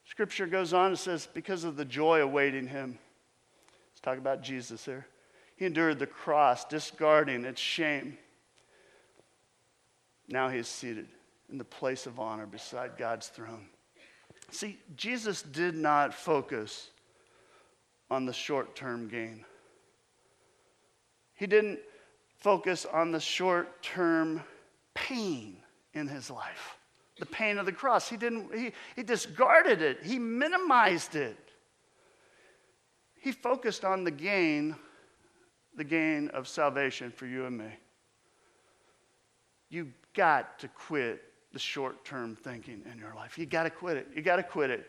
Scripture 0.05 0.47
goes 0.47 0.73
on 0.73 0.87
and 0.87 0.99
says, 0.99 1.27
because 1.31 1.63
of 1.63 1.75
the 1.75 1.85
joy 1.85 2.21
awaiting 2.21 2.67
him. 2.67 2.97
Let's 3.91 4.01
talk 4.01 4.17
about 4.17 4.41
Jesus 4.41 4.83
here. 4.83 5.05
He 5.55 5.65
endured 5.65 5.99
the 5.99 6.07
cross, 6.07 6.65
discarding 6.65 7.45
its 7.45 7.61
shame. 7.61 8.17
Now 10.27 10.49
he 10.49 10.57
is 10.57 10.67
seated 10.67 11.07
in 11.51 11.57
the 11.57 11.63
place 11.63 12.05
of 12.05 12.19
honor 12.19 12.45
beside 12.45 12.97
God's 12.97 13.27
throne. 13.27 13.67
See, 14.51 14.79
Jesus 14.95 15.41
did 15.41 15.75
not 15.75 16.13
focus 16.13 16.89
on 18.09 18.25
the 18.25 18.33
short 18.33 18.75
term 18.75 19.07
gain. 19.07 19.45
He 21.35 21.45
didn't 21.45 21.79
focus 22.39 22.85
on 22.85 23.11
the 23.11 23.19
short 23.19 23.81
term 23.81 24.41
pain 24.93 25.57
in 25.93 26.07
his 26.07 26.29
life, 26.29 26.77
the 27.19 27.25
pain 27.25 27.57
of 27.57 27.65
the 27.65 27.71
cross. 27.71 28.09
He, 28.09 28.17
didn't, 28.17 28.53
he, 28.55 28.71
he 28.95 29.03
discarded 29.03 29.81
it, 29.81 30.03
he 30.03 30.19
minimized 30.19 31.15
it. 31.15 31.37
He 33.21 33.31
focused 33.33 33.83
on 33.83 34.05
the 34.05 34.11
gain, 34.11 34.75
the 35.75 35.83
gain 35.83 36.29
of 36.29 36.47
salvation 36.47 37.11
for 37.11 37.25
you 37.25 37.45
and 37.45 37.57
me. 37.57 37.71
You 39.69 39.91
got 40.13 40.57
to 40.59 40.67
quit 40.69 41.21
the 41.51 41.59
short 41.59 42.05
term 42.05 42.35
thinking 42.35 42.81
in 42.91 42.97
your 42.97 43.13
life. 43.15 43.37
You 43.37 43.45
got 43.45 43.63
to 43.63 43.69
quit 43.69 43.97
it. 43.97 44.07
You 44.15 44.21
got 44.21 44.37
to 44.37 44.43
quit 44.43 44.69
it. 44.69 44.85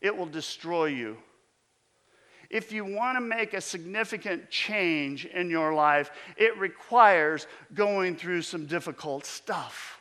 It 0.00 0.16
will 0.16 0.26
destroy 0.26 0.86
you. 0.86 1.16
If 2.50 2.72
you 2.72 2.84
want 2.84 3.16
to 3.16 3.20
make 3.20 3.54
a 3.54 3.60
significant 3.60 4.50
change 4.50 5.24
in 5.24 5.50
your 5.50 5.72
life, 5.72 6.10
it 6.36 6.58
requires 6.58 7.46
going 7.74 8.16
through 8.16 8.42
some 8.42 8.66
difficult 8.66 9.24
stuff. 9.24 10.00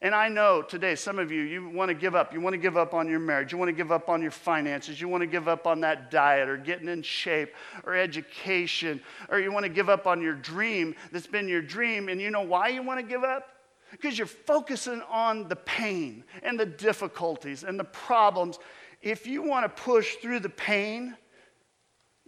And 0.00 0.14
I 0.14 0.28
know 0.28 0.62
today, 0.62 0.94
some 0.94 1.18
of 1.18 1.32
you, 1.32 1.42
you 1.42 1.70
want 1.70 1.88
to 1.88 1.94
give 1.94 2.14
up. 2.14 2.32
You 2.32 2.40
want 2.40 2.54
to 2.54 2.58
give 2.58 2.76
up 2.76 2.94
on 2.94 3.08
your 3.08 3.18
marriage. 3.18 3.50
You 3.50 3.58
want 3.58 3.68
to 3.68 3.72
give 3.72 3.90
up 3.90 4.08
on 4.08 4.22
your 4.22 4.30
finances. 4.30 5.00
You 5.00 5.08
want 5.08 5.22
to 5.22 5.26
give 5.26 5.48
up 5.48 5.66
on 5.66 5.80
that 5.80 6.10
diet 6.10 6.48
or 6.48 6.56
getting 6.56 6.88
in 6.88 7.02
shape 7.02 7.54
or 7.84 7.96
education. 7.96 9.00
Or 9.28 9.40
you 9.40 9.50
want 9.52 9.64
to 9.64 9.68
give 9.68 9.88
up 9.88 10.06
on 10.06 10.20
your 10.20 10.34
dream 10.34 10.94
that's 11.10 11.26
been 11.26 11.48
your 11.48 11.62
dream. 11.62 12.08
And 12.08 12.20
you 12.20 12.30
know 12.30 12.42
why 12.42 12.68
you 12.68 12.82
want 12.82 13.00
to 13.00 13.06
give 13.06 13.24
up? 13.24 13.54
because 13.90 14.18
you're 14.18 14.26
focusing 14.26 15.02
on 15.08 15.48
the 15.48 15.56
pain 15.56 16.24
and 16.42 16.58
the 16.58 16.66
difficulties 16.66 17.64
and 17.64 17.78
the 17.78 17.84
problems. 17.84 18.58
If 19.02 19.26
you 19.26 19.42
want 19.42 19.64
to 19.64 19.82
push 19.82 20.16
through 20.16 20.40
the 20.40 20.48
pain, 20.48 21.16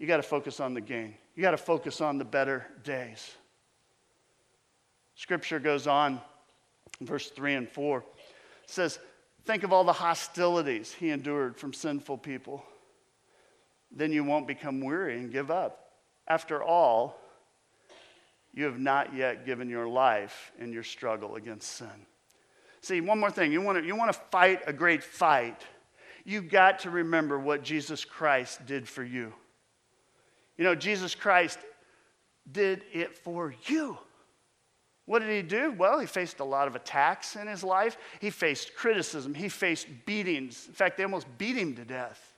you 0.00 0.08
got 0.08 0.16
to 0.16 0.24
focus 0.24 0.58
on 0.58 0.74
the 0.74 0.80
gain. 0.80 1.14
You 1.36 1.42
got 1.42 1.52
to 1.52 1.56
focus 1.56 2.00
on 2.00 2.18
the 2.18 2.24
better 2.24 2.66
days. 2.82 3.32
Scripture 5.14 5.60
goes 5.60 5.86
on, 5.86 6.20
verse 7.02 7.28
3 7.28 7.54
and 7.54 7.68
4 7.68 8.02
says, 8.66 8.98
Think 9.44 9.62
of 9.62 9.72
all 9.72 9.84
the 9.84 9.92
hostilities 9.92 10.92
he 10.92 11.10
endured 11.10 11.56
from 11.56 11.72
sinful 11.72 12.18
people. 12.18 12.64
Then 13.90 14.12
you 14.12 14.22
won't 14.22 14.46
become 14.46 14.80
weary 14.80 15.18
and 15.18 15.32
give 15.32 15.50
up. 15.50 15.90
After 16.28 16.62
all, 16.62 17.18
you 18.54 18.64
have 18.64 18.78
not 18.78 19.14
yet 19.14 19.44
given 19.44 19.68
your 19.68 19.88
life 19.88 20.52
in 20.58 20.72
your 20.72 20.82
struggle 20.82 21.36
against 21.36 21.72
sin. 21.72 22.06
See, 22.80 23.00
one 23.00 23.18
more 23.18 23.30
thing. 23.30 23.52
You 23.52 23.60
want 23.60 23.78
to, 23.78 23.84
you 23.84 23.96
want 23.96 24.12
to 24.12 24.18
fight 24.30 24.62
a 24.66 24.72
great 24.72 25.02
fight, 25.02 25.60
you've 26.24 26.48
got 26.48 26.80
to 26.80 26.90
remember 26.90 27.38
what 27.38 27.62
Jesus 27.62 28.04
Christ 28.04 28.64
did 28.66 28.88
for 28.88 29.04
you. 29.04 29.32
You 30.60 30.66
know, 30.66 30.74
Jesus 30.74 31.14
Christ 31.14 31.58
did 32.52 32.84
it 32.92 33.16
for 33.16 33.54
you. 33.64 33.96
What 35.06 35.20
did 35.20 35.30
he 35.30 35.40
do? 35.40 35.72
Well, 35.72 35.98
he 35.98 36.06
faced 36.06 36.40
a 36.40 36.44
lot 36.44 36.68
of 36.68 36.76
attacks 36.76 37.34
in 37.34 37.46
his 37.46 37.64
life. 37.64 37.96
He 38.20 38.28
faced 38.28 38.74
criticism. 38.74 39.32
He 39.32 39.48
faced 39.48 39.86
beatings. 40.04 40.66
In 40.68 40.74
fact, 40.74 40.98
they 40.98 41.02
almost 41.02 41.26
beat 41.38 41.56
him 41.56 41.74
to 41.76 41.84
death. 41.86 42.34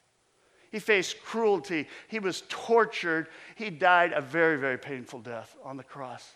He 0.70 0.78
faced 0.78 1.20
cruelty. 1.24 1.88
He 2.06 2.20
was 2.20 2.44
tortured. 2.48 3.26
He 3.56 3.70
died 3.70 4.12
a 4.12 4.20
very, 4.20 4.56
very 4.56 4.78
painful 4.78 5.18
death 5.18 5.56
on 5.64 5.76
the 5.76 5.82
cross. 5.82 6.30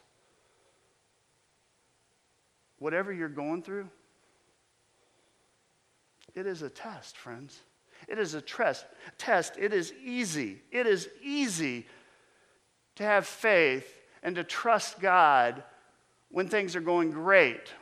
Whatever 2.80 3.12
you're 3.12 3.28
going 3.28 3.62
through, 3.62 3.88
it 6.34 6.46
is 6.46 6.62
a 6.62 6.68
test, 6.68 7.16
friends. 7.16 7.60
It 8.08 8.18
is 8.18 8.34
a 8.34 8.40
test. 8.40 8.86
Test. 9.18 9.54
It 9.58 9.72
is 9.72 9.92
easy. 10.02 10.62
It 10.70 10.86
is 10.86 11.08
easy 11.22 11.86
to 12.96 13.02
have 13.02 13.26
faith 13.26 14.02
and 14.22 14.36
to 14.36 14.44
trust 14.44 15.00
God 15.00 15.62
when 16.30 16.48
things 16.48 16.76
are 16.76 16.80
going 16.80 17.10
great. 17.10 17.72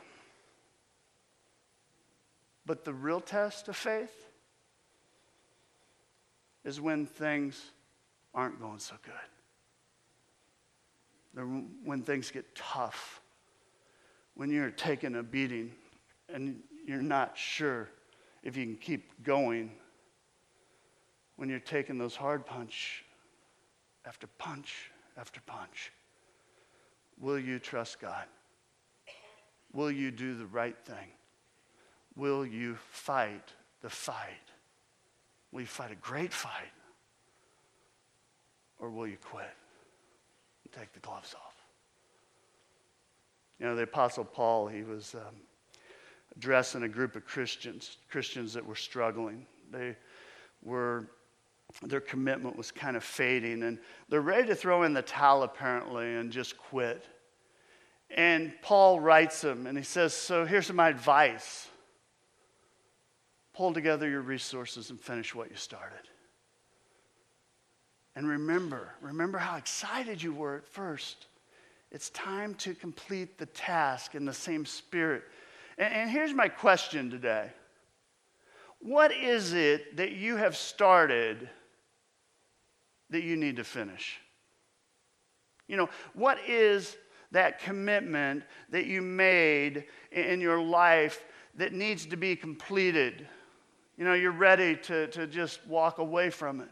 But 2.65 2.83
the 2.83 2.93
real 2.93 3.21
test 3.21 3.67
of 3.67 3.75
faith 3.75 4.25
is 6.63 6.81
when 6.81 7.05
things 7.05 7.71
aren't 8.33 8.59
going 8.59 8.79
so 8.79 8.95
good. 9.03 9.13
When 11.83 12.01
things 12.01 12.31
get 12.31 12.55
tough, 12.55 13.21
when 14.33 14.49
you're 14.49 14.71
taking 14.71 15.15
a 15.15 15.23
beating 15.23 15.71
and 16.33 16.61
you're 16.87 17.01
not 17.01 17.37
sure 17.37 17.89
if 18.41 18.57
you 18.57 18.65
can 18.65 18.77
keep 18.77 19.23
going, 19.23 19.71
when 21.35 21.49
you're 21.49 21.59
taking 21.59 21.97
those 21.97 22.15
hard 22.15 22.45
punch 22.45 23.03
after 24.05 24.27
punch 24.37 24.91
after 25.17 25.41
punch, 25.41 25.91
will 27.19 27.39
you 27.39 27.59
trust 27.59 27.99
God? 27.99 28.25
Will 29.73 29.91
you 29.91 30.11
do 30.11 30.35
the 30.35 30.45
right 30.45 30.77
thing? 30.85 31.09
Will 32.15 32.45
you 32.45 32.77
fight 32.91 33.53
the 33.81 33.89
fight? 33.89 34.29
Will 35.51 35.61
you 35.61 35.67
fight 35.67 35.91
a 35.91 35.95
great 35.95 36.31
fight? 36.31 36.71
Or 38.79 38.89
will 38.89 39.07
you 39.07 39.17
quit 39.17 39.45
and 40.63 40.73
take 40.73 40.93
the 40.93 40.99
gloves 40.99 41.33
off? 41.33 41.55
You 43.59 43.65
know, 43.65 43.75
the 43.75 43.83
Apostle 43.83 44.25
Paul, 44.25 44.67
he 44.67 44.83
was 44.83 45.15
um, 45.15 45.35
addressing 46.35 46.83
a 46.83 46.89
group 46.89 47.15
of 47.15 47.25
Christians, 47.25 47.97
Christians 48.09 48.53
that 48.53 48.65
were 48.65 48.75
struggling. 48.75 49.45
They 49.71 49.95
were, 50.61 51.07
their 51.81 52.01
commitment 52.01 52.55
was 52.55 52.71
kind 52.71 52.95
of 52.95 53.03
fading, 53.03 53.63
and 53.63 53.79
they're 54.09 54.21
ready 54.21 54.47
to 54.47 54.55
throw 54.55 54.83
in 54.83 54.93
the 54.93 55.01
towel 55.01 55.43
apparently 55.43 56.15
and 56.15 56.31
just 56.31 56.57
quit. 56.57 57.05
And 58.09 58.53
Paul 58.61 58.99
writes 58.99 59.41
them, 59.41 59.67
and 59.67 59.77
he 59.77 59.83
says, 59.83 60.13
So 60.13 60.45
here's 60.45 60.71
my 60.71 60.89
advice 60.89 61.67
pull 63.53 63.73
together 63.73 64.09
your 64.09 64.21
resources 64.21 64.89
and 64.89 64.99
finish 64.99 65.33
what 65.33 65.49
you 65.49 65.55
started. 65.55 66.09
And 68.15 68.27
remember, 68.27 68.93
remember 69.01 69.37
how 69.37 69.55
excited 69.55 70.21
you 70.21 70.33
were 70.33 70.57
at 70.57 70.67
first. 70.67 71.27
It's 71.91 72.09
time 72.09 72.55
to 72.55 72.73
complete 72.73 73.37
the 73.37 73.45
task 73.45 74.15
in 74.15 74.25
the 74.25 74.33
same 74.33 74.65
spirit. 74.65 75.23
And, 75.77 75.93
and 75.93 76.09
here's 76.09 76.33
my 76.33 76.47
question 76.49 77.09
today 77.09 77.51
What 78.79 79.13
is 79.13 79.53
it 79.53 79.97
that 79.97 80.11
you 80.11 80.35
have 80.37 80.55
started 80.55 81.49
that 83.09 83.23
you 83.23 83.35
need 83.35 83.57
to 83.57 83.63
finish? 83.63 84.19
You 85.67 85.77
know, 85.77 85.89
what 86.13 86.37
is 86.47 86.95
that 87.31 87.59
commitment 87.59 88.43
that 88.69 88.85
you 88.85 89.01
made 89.01 89.85
in 90.11 90.39
your 90.39 90.61
life 90.61 91.23
that 91.55 91.73
needs 91.73 92.05
to 92.07 92.17
be 92.17 92.35
completed? 92.35 93.27
You 93.97 94.05
know, 94.05 94.13
you're 94.13 94.31
ready 94.31 94.75
to, 94.75 95.07
to 95.07 95.27
just 95.27 95.65
walk 95.67 95.97
away 95.97 96.29
from 96.29 96.61
it. 96.61 96.69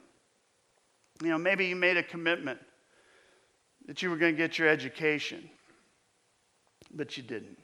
You 1.22 1.30
know, 1.30 1.38
maybe 1.38 1.66
you 1.66 1.76
made 1.76 1.98
a 1.98 2.04
commitment 2.04 2.60
that 3.88 4.02
you 4.02 4.10
were 4.10 4.18
going 4.18 4.34
to 4.34 4.38
get 4.38 4.58
your 4.58 4.68
education, 4.68 5.50
but 6.94 7.18
you 7.18 7.24
didn't. 7.24 7.58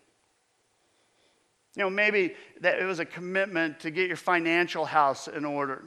You 1.75 1.83
know, 1.83 1.89
maybe 1.89 2.35
that 2.61 2.79
it 2.79 2.85
was 2.85 2.99
a 2.99 3.05
commitment 3.05 3.79
to 3.81 3.91
get 3.91 4.07
your 4.07 4.17
financial 4.17 4.85
house 4.85 5.27
in 5.27 5.45
order. 5.45 5.83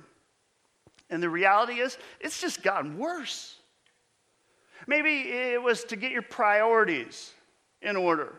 And 1.13 1.23
the 1.23 1.29
reality 1.29 1.75
is, 1.75 1.99
it's 2.21 2.41
just 2.41 2.63
gotten 2.63 2.97
worse. 2.97 3.57
Maybe 4.87 5.21
it 5.21 5.63
was 5.63 5.85
to 5.85 5.97
get 5.97 6.11
your 6.11 6.23
priorities 6.23 7.31
in 7.83 7.97
order. 7.97 8.35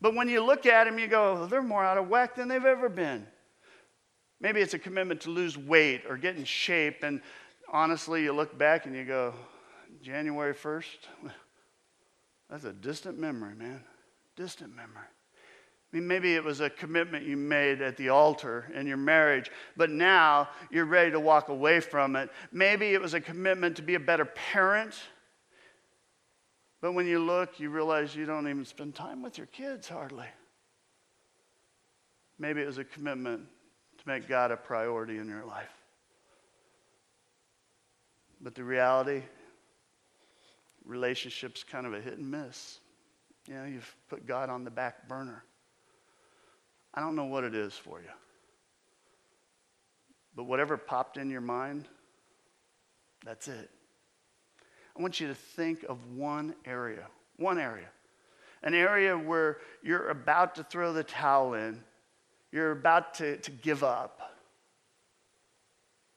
But 0.00 0.14
when 0.14 0.28
you 0.28 0.42
look 0.42 0.64
at 0.64 0.84
them, 0.84 0.98
you 0.98 1.06
go, 1.06 1.44
they're 1.46 1.62
more 1.62 1.84
out 1.84 1.98
of 1.98 2.08
whack 2.08 2.34
than 2.34 2.48
they've 2.48 2.64
ever 2.64 2.88
been. 2.88 3.26
Maybe 4.40 4.62
it's 4.62 4.72
a 4.72 4.78
commitment 4.78 5.20
to 5.22 5.30
lose 5.30 5.58
weight 5.58 6.04
or 6.08 6.16
get 6.16 6.36
in 6.36 6.44
shape. 6.44 7.02
And 7.02 7.20
honestly, 7.70 8.22
you 8.22 8.32
look 8.32 8.56
back 8.56 8.86
and 8.86 8.96
you 8.96 9.04
go, 9.04 9.34
January 10.02 10.54
1st? 10.54 10.96
That's 12.48 12.64
a 12.64 12.72
distant 12.72 13.18
memory, 13.18 13.54
man. 13.54 13.84
Distant 14.34 14.74
memory. 14.74 15.08
I 15.94 15.96
mean, 15.96 16.08
maybe 16.08 16.34
it 16.34 16.42
was 16.42 16.60
a 16.60 16.68
commitment 16.68 17.24
you 17.24 17.36
made 17.36 17.80
at 17.80 17.96
the 17.96 18.08
altar 18.08 18.68
in 18.74 18.84
your 18.84 18.96
marriage, 18.96 19.48
but 19.76 19.90
now 19.90 20.48
you're 20.68 20.86
ready 20.86 21.12
to 21.12 21.20
walk 21.20 21.50
away 21.50 21.78
from 21.78 22.16
it. 22.16 22.30
Maybe 22.50 22.94
it 22.94 23.00
was 23.00 23.14
a 23.14 23.20
commitment 23.20 23.76
to 23.76 23.82
be 23.82 23.94
a 23.94 24.00
better 24.00 24.24
parent, 24.24 25.00
but 26.80 26.94
when 26.94 27.06
you 27.06 27.20
look, 27.20 27.60
you 27.60 27.70
realize 27.70 28.16
you 28.16 28.26
don't 28.26 28.48
even 28.48 28.64
spend 28.64 28.96
time 28.96 29.22
with 29.22 29.38
your 29.38 29.46
kids 29.46 29.88
hardly. 29.88 30.26
Maybe 32.40 32.60
it 32.60 32.66
was 32.66 32.78
a 32.78 32.84
commitment 32.84 33.42
to 33.98 34.04
make 34.04 34.26
God 34.28 34.50
a 34.50 34.56
priority 34.56 35.18
in 35.18 35.28
your 35.28 35.44
life. 35.44 35.70
But 38.40 38.56
the 38.56 38.64
reality, 38.64 39.22
relationships 40.84 41.62
kind 41.62 41.86
of 41.86 41.94
a 41.94 42.00
hit 42.00 42.18
and 42.18 42.28
miss. 42.28 42.80
You 43.46 43.54
know, 43.54 43.64
you've 43.64 43.94
put 44.10 44.26
God 44.26 44.50
on 44.50 44.64
the 44.64 44.72
back 44.72 45.06
burner. 45.06 45.44
I 46.94 47.00
don't 47.00 47.16
know 47.16 47.24
what 47.24 47.44
it 47.44 47.54
is 47.54 47.74
for 47.74 48.00
you. 48.00 48.08
But 50.36 50.44
whatever 50.44 50.76
popped 50.76 51.16
in 51.16 51.30
your 51.30 51.40
mind, 51.40 51.88
that's 53.24 53.48
it. 53.48 53.70
I 54.96 55.02
want 55.02 55.20
you 55.20 55.28
to 55.28 55.34
think 55.34 55.84
of 55.88 55.98
one 56.14 56.54
area, 56.64 57.06
one 57.36 57.58
area, 57.58 57.88
an 58.62 58.74
area 58.74 59.18
where 59.18 59.58
you're 59.82 60.08
about 60.08 60.54
to 60.56 60.64
throw 60.64 60.92
the 60.92 61.04
towel 61.04 61.54
in 61.54 61.82
you're 62.54 62.70
about 62.70 63.14
to, 63.14 63.36
to 63.38 63.50
give 63.50 63.82
up. 63.82 64.30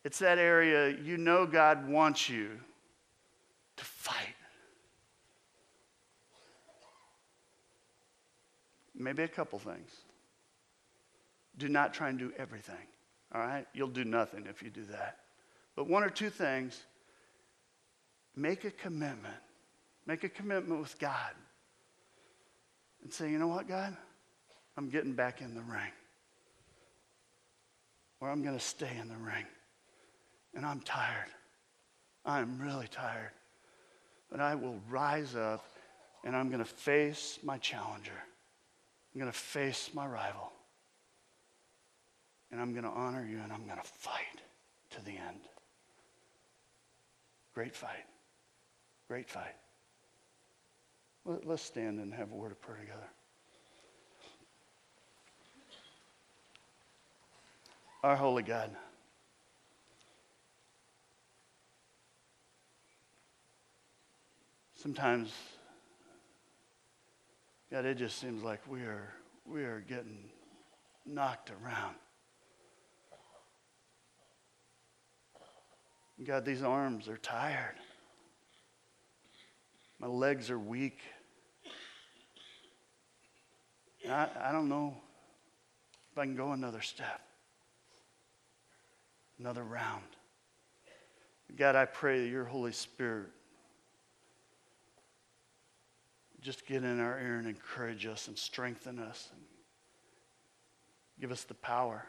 It's 0.05 0.19
that 0.19 0.37
area 0.37 0.95
you 1.03 1.17
know 1.17 1.47
God 1.47 1.89
wants 1.89 2.29
you 2.29 2.51
to 3.75 3.83
fight. 3.83 4.35
Maybe 8.93 9.23
a 9.23 9.27
couple 9.27 9.57
things. 9.57 9.89
Do 11.57 11.67
not 11.69 11.93
try 11.93 12.09
and 12.09 12.19
do 12.19 12.31
everything, 12.37 12.75
all 13.33 13.41
right? 13.41 13.65
You'll 13.73 13.87
do 13.87 14.03
nothing 14.03 14.45
if 14.47 14.61
you 14.61 14.69
do 14.69 14.85
that. 14.85 15.17
But 15.75 15.87
one 15.87 16.03
or 16.03 16.09
two 16.09 16.29
things, 16.29 16.79
make 18.35 18.63
a 18.65 18.71
commitment. 18.71 19.35
Make 20.05 20.23
a 20.23 20.29
commitment 20.29 20.79
with 20.79 20.97
God. 20.99 21.31
And 23.03 23.11
say, 23.11 23.29
you 23.29 23.39
know 23.39 23.47
what, 23.47 23.67
God? 23.67 23.95
I'm 24.77 24.89
getting 24.89 25.13
back 25.13 25.41
in 25.41 25.55
the 25.55 25.61
ring 25.61 25.91
or 28.19 28.29
I'm 28.29 28.41
going 28.43 28.57
to 28.57 28.63
stay 28.63 28.91
in 28.99 29.07
the 29.07 29.17
ring. 29.17 29.45
And 30.55 30.65
I'm 30.65 30.79
tired. 30.81 31.29
I'm 32.25 32.59
really 32.59 32.87
tired. 32.87 33.31
But 34.31 34.39
I 34.39 34.55
will 34.55 34.79
rise 34.89 35.35
up 35.35 35.65
and 36.23 36.35
I'm 36.35 36.47
going 36.47 36.59
to 36.59 36.65
face 36.65 37.39
my 37.43 37.57
challenger 37.57 38.11
I'm 39.17 39.21
going 39.21 39.31
to 39.31 39.37
face 39.37 39.89
my 39.95 40.05
rival. 40.05 40.51
And 42.51 42.61
I'm 42.61 42.71
going 42.71 42.85
to 42.85 42.89
honor 42.89 43.25
you 43.29 43.39
and 43.39 43.51
I'm 43.51 43.65
going 43.65 43.77
to 43.77 43.87
fight 43.87 44.41
to 44.91 45.03
the 45.03 45.11
end. 45.11 45.41
Great 47.53 47.75
fight. 47.75 48.05
Great 49.07 49.29
fight. 49.29 49.55
Let's 51.25 51.61
stand 51.61 51.99
and 51.99 52.13
have 52.13 52.31
a 52.31 52.35
word 52.35 52.51
of 52.51 52.61
prayer 52.61 52.77
together. 52.79 53.09
Our 58.03 58.15
holy 58.15 58.43
God. 58.43 58.71
Sometimes, 64.75 65.33
God, 67.71 67.83
it 67.83 67.95
just 67.95 68.19
seems 68.19 68.43
like 68.43 68.61
we 68.69 68.81
are, 68.81 69.11
we 69.45 69.63
are 69.63 69.83
getting 69.89 70.29
knocked 71.05 71.51
around. 71.51 71.95
God, 76.23 76.45
these 76.45 76.63
arms 76.63 77.07
are 77.07 77.17
tired. 77.17 77.75
My 79.99 80.07
legs 80.07 80.49
are 80.49 80.59
weak. 80.59 80.99
And 84.03 84.13
I, 84.13 84.29
I 84.41 84.51
don't 84.51 84.69
know 84.69 84.95
if 86.11 86.17
I 86.17 86.25
can 86.25 86.35
go 86.35 86.53
another 86.53 86.81
step, 86.81 87.21
another 89.39 89.63
round. 89.63 90.03
God, 91.55 91.75
I 91.75 91.85
pray 91.85 92.21
that 92.21 92.29
your 92.29 92.45
Holy 92.45 92.71
Spirit 92.71 93.29
just 96.41 96.65
get 96.65 96.83
in 96.83 96.99
our 96.99 97.19
ear 97.19 97.37
and 97.37 97.47
encourage 97.47 98.05
us 98.05 98.27
and 98.27 98.37
strengthen 98.37 98.99
us 98.99 99.29
and 99.33 99.41
give 101.19 101.31
us 101.31 101.43
the 101.43 101.53
power 101.53 102.05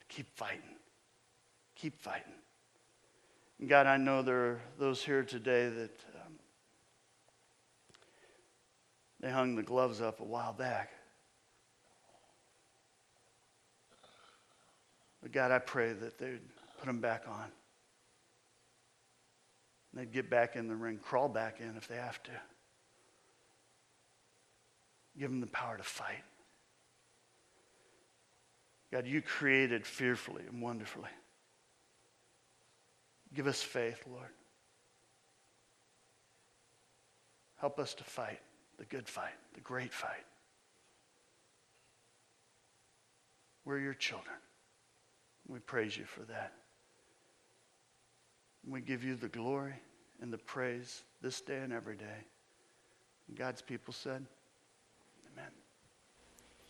to 0.00 0.06
keep 0.14 0.26
fighting. 0.36 0.76
Keep 1.76 2.00
fighting. 2.00 2.32
And 3.58 3.68
God, 3.68 3.86
I 3.86 3.96
know 3.96 4.22
there 4.22 4.44
are 4.44 4.60
those 4.78 5.04
here 5.04 5.22
today 5.22 5.68
that 5.68 6.04
um, 6.14 6.32
they 9.20 9.30
hung 9.30 9.54
the 9.54 9.62
gloves 9.62 10.00
up 10.00 10.20
a 10.20 10.24
while 10.24 10.52
back. 10.52 10.90
But 15.22 15.32
God, 15.32 15.52
I 15.52 15.60
pray 15.60 15.92
that 15.92 16.18
they'd 16.18 16.40
put 16.78 16.86
them 16.86 17.00
back 17.00 17.24
on. 17.28 17.46
They'd 19.94 20.12
get 20.12 20.30
back 20.30 20.56
in 20.56 20.68
the 20.68 20.74
ring, 20.74 20.98
crawl 20.98 21.28
back 21.28 21.60
in 21.60 21.76
if 21.76 21.86
they 21.86 21.96
have 21.96 22.22
to. 22.24 22.30
Give 25.18 25.30
them 25.30 25.40
the 25.40 25.46
power 25.46 25.76
to 25.76 25.82
fight. 25.82 26.24
God, 28.90 29.06
you 29.06 29.22
created 29.22 29.86
fearfully 29.86 30.42
and 30.48 30.60
wonderfully. 30.60 31.08
Give 33.34 33.46
us 33.46 33.62
faith, 33.62 34.02
Lord. 34.10 34.28
Help 37.56 37.78
us 37.78 37.94
to 37.94 38.04
fight 38.04 38.40
the 38.78 38.84
good 38.84 39.08
fight, 39.08 39.34
the 39.54 39.60
great 39.60 39.92
fight. 39.92 40.24
We're 43.64 43.78
your 43.78 43.94
children. 43.94 44.36
We 45.46 45.60
praise 45.60 45.96
you 45.96 46.04
for 46.04 46.22
that. 46.22 46.52
We 48.66 48.80
give 48.80 49.04
you 49.04 49.14
the 49.14 49.28
glory 49.28 49.74
and 50.20 50.32
the 50.32 50.38
praise 50.38 51.02
this 51.20 51.40
day 51.40 51.58
and 51.58 51.72
every 51.72 51.96
day. 51.96 52.26
And 53.28 53.36
God's 53.36 53.62
people 53.62 53.92
said. 53.92 54.26